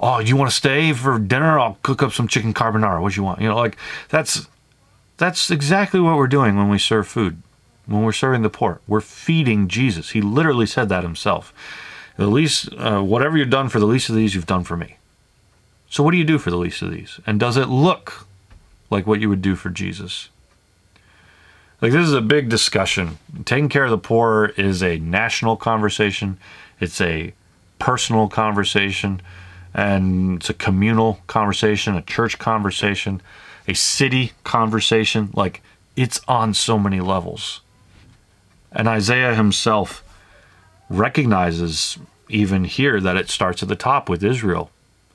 oh, 0.00 0.18
you 0.18 0.36
want 0.36 0.50
to 0.50 0.56
stay 0.56 0.92
for 0.92 1.18
dinner? 1.18 1.58
I'll 1.58 1.78
cook 1.82 2.02
up 2.02 2.12
some 2.12 2.28
chicken 2.28 2.54
carbonara. 2.54 3.00
What 3.00 3.16
you 3.16 3.22
want? 3.22 3.40
You 3.40 3.48
know, 3.48 3.56
like 3.56 3.76
that's 4.08 4.48
that's 5.18 5.50
exactly 5.50 6.00
what 6.00 6.16
we're 6.16 6.26
doing 6.26 6.56
when 6.56 6.68
we 6.68 6.78
serve 6.78 7.06
food. 7.06 7.42
When 7.86 8.02
we're 8.02 8.12
serving 8.12 8.42
the 8.42 8.50
poor, 8.50 8.80
we're 8.86 9.00
feeding 9.00 9.68
Jesus. 9.68 10.10
He 10.10 10.20
literally 10.20 10.66
said 10.66 10.88
that 10.88 11.02
himself. 11.02 11.52
The 12.16 12.26
least, 12.26 12.68
uh, 12.76 13.00
whatever 13.00 13.36
you've 13.36 13.50
done 13.50 13.68
for 13.68 13.80
the 13.80 13.86
least 13.86 14.08
of 14.08 14.14
these, 14.14 14.34
you've 14.34 14.46
done 14.46 14.64
for 14.64 14.76
me. 14.76 14.98
So, 15.92 16.02
what 16.02 16.12
do 16.12 16.16
you 16.16 16.24
do 16.24 16.38
for 16.38 16.50
the 16.50 16.56
least 16.56 16.80
of 16.80 16.90
these? 16.90 17.20
And 17.26 17.38
does 17.38 17.58
it 17.58 17.68
look 17.68 18.26
like 18.88 19.06
what 19.06 19.20
you 19.20 19.28
would 19.28 19.42
do 19.42 19.54
for 19.54 19.68
Jesus? 19.68 20.30
Like, 21.82 21.92
this 21.92 22.06
is 22.06 22.14
a 22.14 22.22
big 22.22 22.48
discussion. 22.48 23.18
Taking 23.44 23.68
care 23.68 23.84
of 23.84 23.90
the 23.90 23.98
poor 23.98 24.54
is 24.56 24.82
a 24.82 24.98
national 25.00 25.58
conversation, 25.58 26.38
it's 26.80 26.98
a 27.02 27.34
personal 27.78 28.26
conversation. 28.26 29.20
and 29.74 30.36
it's 30.38 30.48
a 30.48 30.54
communal 30.54 31.20
conversation, 31.26 31.94
a 31.94 32.00
church 32.00 32.38
conversation, 32.38 33.20
a 33.68 33.74
city 33.74 34.32
conversation. 34.44 35.28
Like 35.34 35.62
it's 35.94 36.22
on 36.26 36.54
so 36.54 36.78
many 36.78 37.00
levels. 37.00 37.60
And 38.70 38.88
Isaiah 38.88 39.34
himself 39.34 40.02
recognizes 40.88 41.98
even 42.30 42.64
here 42.64 42.98
that 42.98 43.18
it 43.18 43.28
starts 43.28 43.62
at 43.62 43.68
the 43.68 43.76
top 43.76 44.08
with 44.08 44.24
Israel. 44.24 44.70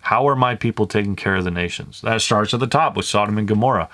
How 0.08 0.30
are 0.30 0.38
my 0.38 0.56
people 0.56 0.88
taking 0.88 1.18
care 1.18 1.36
of 1.36 1.44
the 1.44 1.52
nations? 1.52 2.00
That 2.00 2.22
starts 2.22 2.54
at 2.54 2.62
the 2.62 2.66
top 2.66 2.96
with 2.96 3.06
Sodom 3.06 3.38
and 3.38 3.46
Gomorrah. 3.46 3.90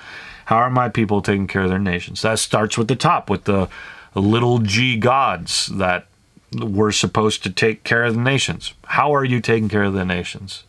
How 0.46 0.58
are 0.58 0.70
my 0.70 0.88
people 0.88 1.24
taking 1.24 1.48
care 1.48 1.64
of 1.64 1.72
their 1.72 1.80
nations? 1.80 2.22
That 2.22 2.38
starts 2.38 2.78
with 2.78 2.88
the 2.88 2.96
top 2.96 3.32
with 3.32 3.46
the 3.46 3.68
little 4.14 4.60
g 4.60 4.96
gods 4.96 5.72
that 5.74 6.06
were 6.56 6.92
supposed 6.92 7.42
to 7.44 7.50
take 7.50 7.84
care 7.84 8.04
of 8.04 8.14
the 8.14 8.22
nations. 8.22 8.76
How 8.86 9.16
are 9.16 9.26
you 9.26 9.42
taking 9.42 9.70
care 9.70 9.86
of 9.86 9.94
the 9.94 10.06
nations? 10.06 10.66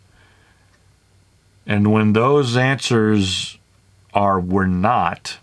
And 1.66 1.92
when 1.92 2.14
those 2.14 2.56
answers 2.56 3.58
are 4.14 4.40
we're 4.40 4.64
not, 4.64 5.36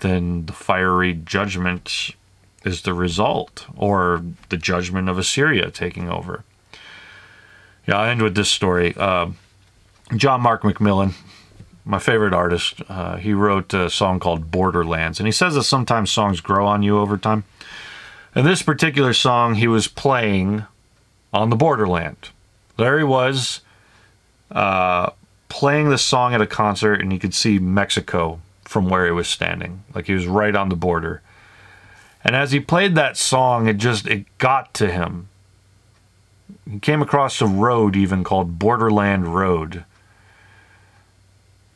then 0.00 0.46
the 0.46 0.52
fiery 0.52 1.14
judgment 1.14 2.10
is 2.64 2.82
the 2.82 2.92
result, 2.92 3.66
or 3.76 4.24
the 4.48 4.56
judgment 4.56 5.08
of 5.08 5.16
Assyria 5.16 5.70
taking 5.70 6.08
over. 6.08 6.42
Yeah, 7.86 7.98
I'll 7.98 8.10
end 8.10 8.22
with 8.22 8.34
this 8.34 8.50
story. 8.50 8.94
Uh, 8.96 9.30
John 10.16 10.40
Mark 10.40 10.62
McMillan, 10.62 11.14
my 11.84 11.98
favorite 11.98 12.34
artist, 12.34 12.82
uh, 12.88 13.16
he 13.16 13.32
wrote 13.32 13.72
a 13.74 13.90
song 13.90 14.18
called 14.18 14.50
Borderlands, 14.50 15.20
and 15.20 15.26
he 15.26 15.32
says 15.32 15.54
that 15.54 15.64
sometimes 15.64 16.10
songs 16.10 16.40
grow 16.40 16.66
on 16.66 16.82
you 16.82 16.98
over 16.98 17.16
time. 17.16 17.44
And 18.34 18.46
this 18.46 18.62
particular 18.62 19.12
song, 19.12 19.54
he 19.54 19.68
was 19.68 19.88
playing 19.88 20.64
on 21.32 21.50
the 21.50 21.56
borderland. 21.56 22.30
There 22.76 22.98
he 22.98 23.04
was, 23.04 23.62
uh, 24.50 25.10
playing 25.48 25.90
the 25.90 25.98
song 25.98 26.34
at 26.34 26.40
a 26.40 26.46
concert, 26.46 27.00
and 27.00 27.12
he 27.12 27.18
could 27.18 27.34
see 27.34 27.58
Mexico 27.58 28.40
from 28.64 28.88
where 28.88 29.06
he 29.06 29.12
was 29.12 29.28
standing. 29.28 29.84
Like 29.94 30.06
he 30.06 30.12
was 30.12 30.26
right 30.26 30.54
on 30.54 30.68
the 30.68 30.76
border. 30.76 31.22
And 32.24 32.34
as 32.34 32.50
he 32.50 32.58
played 32.58 32.96
that 32.96 33.16
song, 33.16 33.68
it 33.68 33.76
just 33.76 34.06
it 34.06 34.26
got 34.38 34.74
to 34.74 34.90
him. 34.90 35.28
He 36.70 36.78
came 36.78 37.02
across 37.02 37.40
a 37.40 37.46
road 37.46 37.96
even 37.96 38.24
called 38.24 38.58
Borderland 38.58 39.34
Road. 39.34 39.84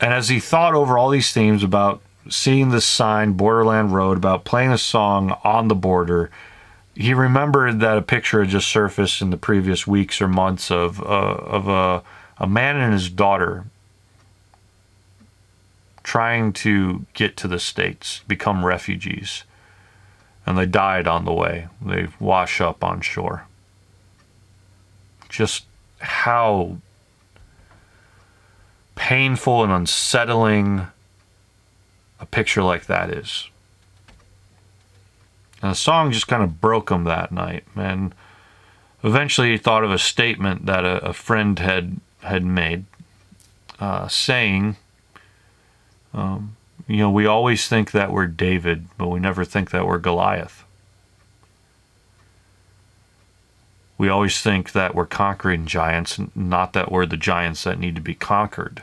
And 0.01 0.15
as 0.15 0.29
he 0.29 0.41
thought 0.41 0.75
over 0.75 0.97
all 0.97 1.11
these 1.11 1.33
themes 1.33 1.63
about 1.63 2.01
seeing 2.29 2.71
this 2.71 2.87
sign, 2.87 3.33
Borderland 3.33 3.95
Road, 3.95 4.17
about 4.17 4.45
playing 4.45 4.73
a 4.73 4.79
song 4.79 5.37
on 5.45 5.69
the 5.69 5.75
border, 5.75 6.31
he 6.95 7.15
remembered 7.15 7.81
that 7.81 7.99
a 7.99 8.03
picture 8.03 8.41
had 8.41 8.51
just 8.51 8.69
surfaced 8.69 9.23
in 9.23 9.31
the 9.31 9.37
previous 9.37 9.87
weeks 9.87 10.21
or 10.21 10.29
months 10.29 10.71
of 10.71 11.01
uh, 11.01 11.05
of 11.05 11.69
a 11.69 12.03
a 12.39 12.47
man 12.47 12.77
and 12.77 12.93
his 12.93 13.11
daughter 13.11 13.67
trying 16.03 16.53
to 16.53 17.05
get 17.13 17.37
to 17.37 17.47
the 17.47 17.61
States, 17.61 18.23
become 18.27 18.65
refugees. 18.65 19.45
And 20.47 20.57
they 20.57 20.67
died 20.67 21.07
on 21.07 21.25
the 21.25 21.33
way. 21.33 21.69
They 21.81 22.09
wash 22.19 22.61
up 22.61 22.83
on 22.83 23.03
shore. 23.03 23.47
Just 25.31 25.65
how 26.01 26.77
painful 28.95 29.65
and 29.65 29.73
unsettling 29.73 30.87
a 32.21 32.27
picture 32.27 32.63
like 32.63 32.85
that 32.87 33.09
is. 33.11 33.49
And 35.63 35.73
the 35.73 35.77
song 35.77 36.13
just 36.13 36.29
kind 36.29 36.43
of 36.43 36.61
broke 36.61 36.91
him 36.91 37.05
that 37.05 37.33
night. 37.33 37.65
And 37.75 38.15
eventually 39.03 39.53
he 39.53 39.59
thought 39.59 39.85
of 39.85 39.91
a 39.91 39.99
statement 39.99 40.67
that 40.67 40.85
a, 40.85 41.05
a 41.05 41.13
friend 41.13 41.59
had 41.59 41.97
had 42.23 42.45
made, 42.45 42.85
uh, 43.79 44.07
saying, 44.09 44.77
um, 46.13 46.57
you 46.87 46.99
know, 46.99 47.11
we 47.11 47.25
always 47.25 47.69
think 47.69 47.93
that 47.93 48.13
we're 48.13 48.27
David, 48.27 48.89
but 48.99 49.09
we 49.09 49.21
never 49.21 49.45
think 49.45 49.71
that 49.71 49.87
we're 49.87 49.99
Goliath. 49.99 50.65
We 54.01 54.09
always 54.09 54.41
think 54.41 54.73
that 54.73 54.95
we're 54.95 55.05
conquering 55.05 55.67
giants, 55.67 56.19
not 56.35 56.73
that 56.73 56.91
we're 56.91 57.05
the 57.05 57.19
giants 57.19 57.65
that 57.65 57.79
need 57.79 57.97
to 57.97 58.01
be 58.01 58.15
conquered. 58.15 58.83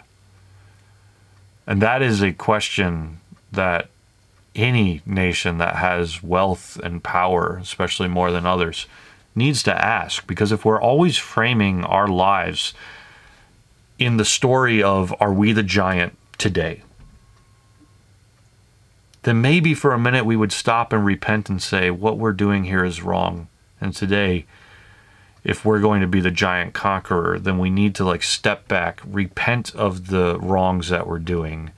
And 1.66 1.82
that 1.82 2.04
is 2.04 2.22
a 2.22 2.34
question 2.34 3.18
that 3.52 3.90
any 4.54 5.02
nation 5.08 5.58
that 5.58 5.78
has 5.78 6.22
wealth 6.22 6.80
and 6.84 7.04
power, 7.04 7.58
especially 7.58 8.08
more 8.08 8.30
than 8.30 8.46
others, 8.46 8.86
needs 9.34 9.64
to 9.64 9.74
ask. 9.74 10.28
Because 10.28 10.52
if 10.52 10.64
we're 10.64 10.80
always 10.80 11.18
framing 11.18 11.84
our 11.84 12.08
lives 12.08 12.76
in 13.98 14.18
the 14.18 14.24
story 14.24 14.84
of, 14.84 15.16
are 15.20 15.34
we 15.34 15.52
the 15.52 15.64
giant 15.64 16.16
today? 16.38 16.84
then 19.24 19.42
maybe 19.42 19.74
for 19.74 19.94
a 19.94 20.00
minute 20.00 20.26
we 20.26 20.38
would 20.38 20.52
stop 20.54 20.94
and 20.94 21.04
repent 21.04 21.50
and 21.50 21.62
say, 21.62 21.90
what 21.90 22.20
we're 22.20 22.32
doing 22.32 22.66
here 22.66 22.86
is 22.86 23.02
wrong. 23.02 23.48
And 23.82 23.94
today, 23.94 24.46
if 25.48 25.64
we're 25.64 25.80
going 25.80 26.02
to 26.02 26.08
be 26.08 26.20
the 26.20 26.30
giant 26.30 26.74
conqueror, 26.74 27.40
then 27.40 27.58
we 27.58 27.70
need 27.70 27.96
to 27.96 28.04
like 28.04 28.22
step 28.22 28.68
back, 28.68 29.00
repent 29.06 29.74
of 29.76 30.08
the 30.08 30.38
wrongs 30.42 30.90
that 30.90 31.08
we're 31.08 31.20
doing, 31.20 31.72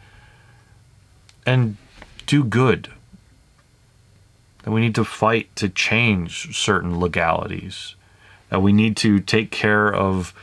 and 1.45 1.77
do 2.25 2.43
good. 2.43 2.89
That 4.63 4.71
we 4.71 4.81
need 4.81 4.95
to 4.95 5.05
fight 5.05 5.55
to 5.57 5.69
change 5.69 6.57
certain 6.57 6.99
legalities. 6.99 7.93
That 8.49 8.63
we 8.63 8.73
need 8.73 8.97
to 8.97 9.19
take 9.19 9.51
care 9.51 9.93
of 9.93 10.33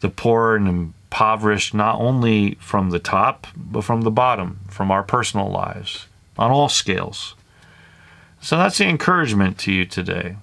the 0.00 0.08
poor 0.08 0.56
and 0.56 0.66
impoverished, 0.66 1.74
not 1.74 2.00
only 2.00 2.54
from 2.54 2.88
the 2.88 2.98
top, 2.98 3.46
but 3.54 3.84
from 3.84 4.00
the 4.00 4.10
bottom, 4.10 4.60
from 4.70 4.90
our 4.90 5.02
personal 5.02 5.50
lives 5.50 6.06
on 6.38 6.50
all 6.50 6.70
scales. 6.70 7.34
So 8.40 8.56
that's 8.56 8.78
the 8.78 8.86
encouragement 8.86 9.58
to 9.58 9.72
you 9.72 9.84
today. 9.84 10.36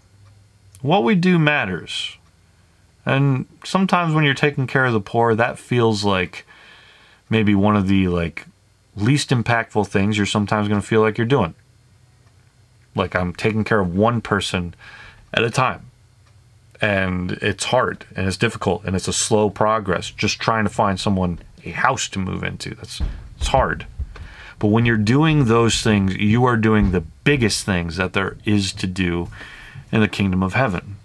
What 0.84 1.04
we 1.04 1.16
do 1.16 1.40
matters. 1.40 2.16
And 3.08 3.46
sometimes 3.64 4.14
when 4.14 4.26
you're 4.26 4.34
taking 4.34 4.68
care 4.68 4.84
of 4.84 4.92
the 4.92 5.00
poor, 5.00 5.34
that 5.34 5.58
feels 5.58 6.04
like 6.04 6.46
maybe 7.30 7.56
one 7.56 7.78
of 7.78 7.88
the 7.88 8.10
like 8.10 8.46
least 8.98 9.30
impactful 9.30 9.88
things 9.88 10.18
you're 10.18 10.26
sometimes 10.26 10.68
going 10.68 10.82
to 10.82 10.86
feel 10.86 11.00
like 11.00 11.18
you're 11.18 11.26
doing. 11.26 11.56
Like 12.96 13.16
I'm 13.16 13.34
taking 13.34 13.64
care 13.64 13.80
of 13.80 13.96
one 13.96 14.20
person 14.20 14.76
at 15.34 15.42
a 15.42 15.50
time. 15.50 15.90
And 16.82 17.32
it's 17.42 17.64
hard 17.64 18.06
and 18.14 18.28
it's 18.28 18.36
difficult 18.36 18.84
and 18.84 18.94
it's 18.94 19.08
a 19.08 19.14
slow 19.14 19.50
progress 19.50 20.12
just 20.12 20.42
trying 20.42 20.66
to 20.66 20.70
find 20.70 21.00
someone 21.00 21.40
a 21.64 21.72
house 21.72 22.10
to 22.10 22.20
move 22.20 22.44
into. 22.44 22.76
That's 22.76 23.02
it's 23.38 23.48
hard. 23.48 23.88
But 24.60 24.68
when 24.68 24.86
you're 24.86 24.98
doing 24.98 25.46
those 25.46 25.82
things, 25.82 26.18
you 26.18 26.44
are 26.44 26.58
doing 26.58 26.92
the 26.92 27.02
biggest 27.24 27.66
things 27.66 27.96
that 27.96 28.12
there 28.12 28.36
is 28.44 28.74
to 28.74 28.86
do 28.86 29.30
in 29.94 30.02
the 30.02 30.10
kingdom 30.10 30.44
of 30.44 30.56
heaven. 30.56 30.97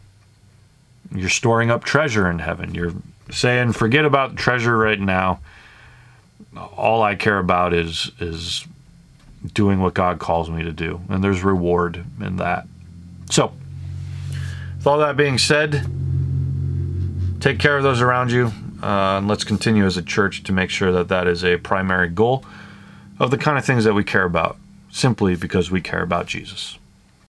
You're 1.14 1.28
storing 1.28 1.70
up 1.70 1.84
treasure 1.84 2.30
in 2.30 2.38
heaven. 2.38 2.74
You're 2.74 2.94
saying, 3.30 3.72
forget 3.72 4.04
about 4.04 4.36
treasure 4.36 4.76
right 4.76 5.00
now. 5.00 5.40
All 6.56 7.02
I 7.02 7.14
care 7.14 7.38
about 7.38 7.72
is 7.72 8.10
is 8.18 8.66
doing 9.54 9.80
what 9.80 9.94
God 9.94 10.18
calls 10.18 10.50
me 10.50 10.62
to 10.62 10.72
do. 10.72 11.00
And 11.08 11.22
there's 11.22 11.42
reward 11.42 12.04
in 12.20 12.36
that. 12.36 12.66
So, 13.30 13.52
with 14.76 14.86
all 14.86 14.98
that 14.98 15.16
being 15.16 15.38
said, 15.38 15.86
take 17.40 17.58
care 17.58 17.76
of 17.76 17.82
those 17.82 18.00
around 18.00 18.30
you. 18.30 18.52
Uh, 18.82 19.18
and 19.18 19.28
let's 19.28 19.44
continue 19.44 19.86
as 19.86 19.96
a 19.96 20.02
church 20.02 20.42
to 20.42 20.52
make 20.52 20.70
sure 20.70 20.90
that 20.92 21.08
that 21.08 21.26
is 21.26 21.44
a 21.44 21.56
primary 21.56 22.08
goal 22.08 22.44
of 23.20 23.30
the 23.30 23.38
kind 23.38 23.56
of 23.56 23.64
things 23.64 23.84
that 23.84 23.94
we 23.94 24.02
care 24.02 24.24
about 24.24 24.56
simply 24.90 25.36
because 25.36 25.70
we 25.70 25.80
care 25.80 26.02
about 26.02 26.26
Jesus. 26.26 26.78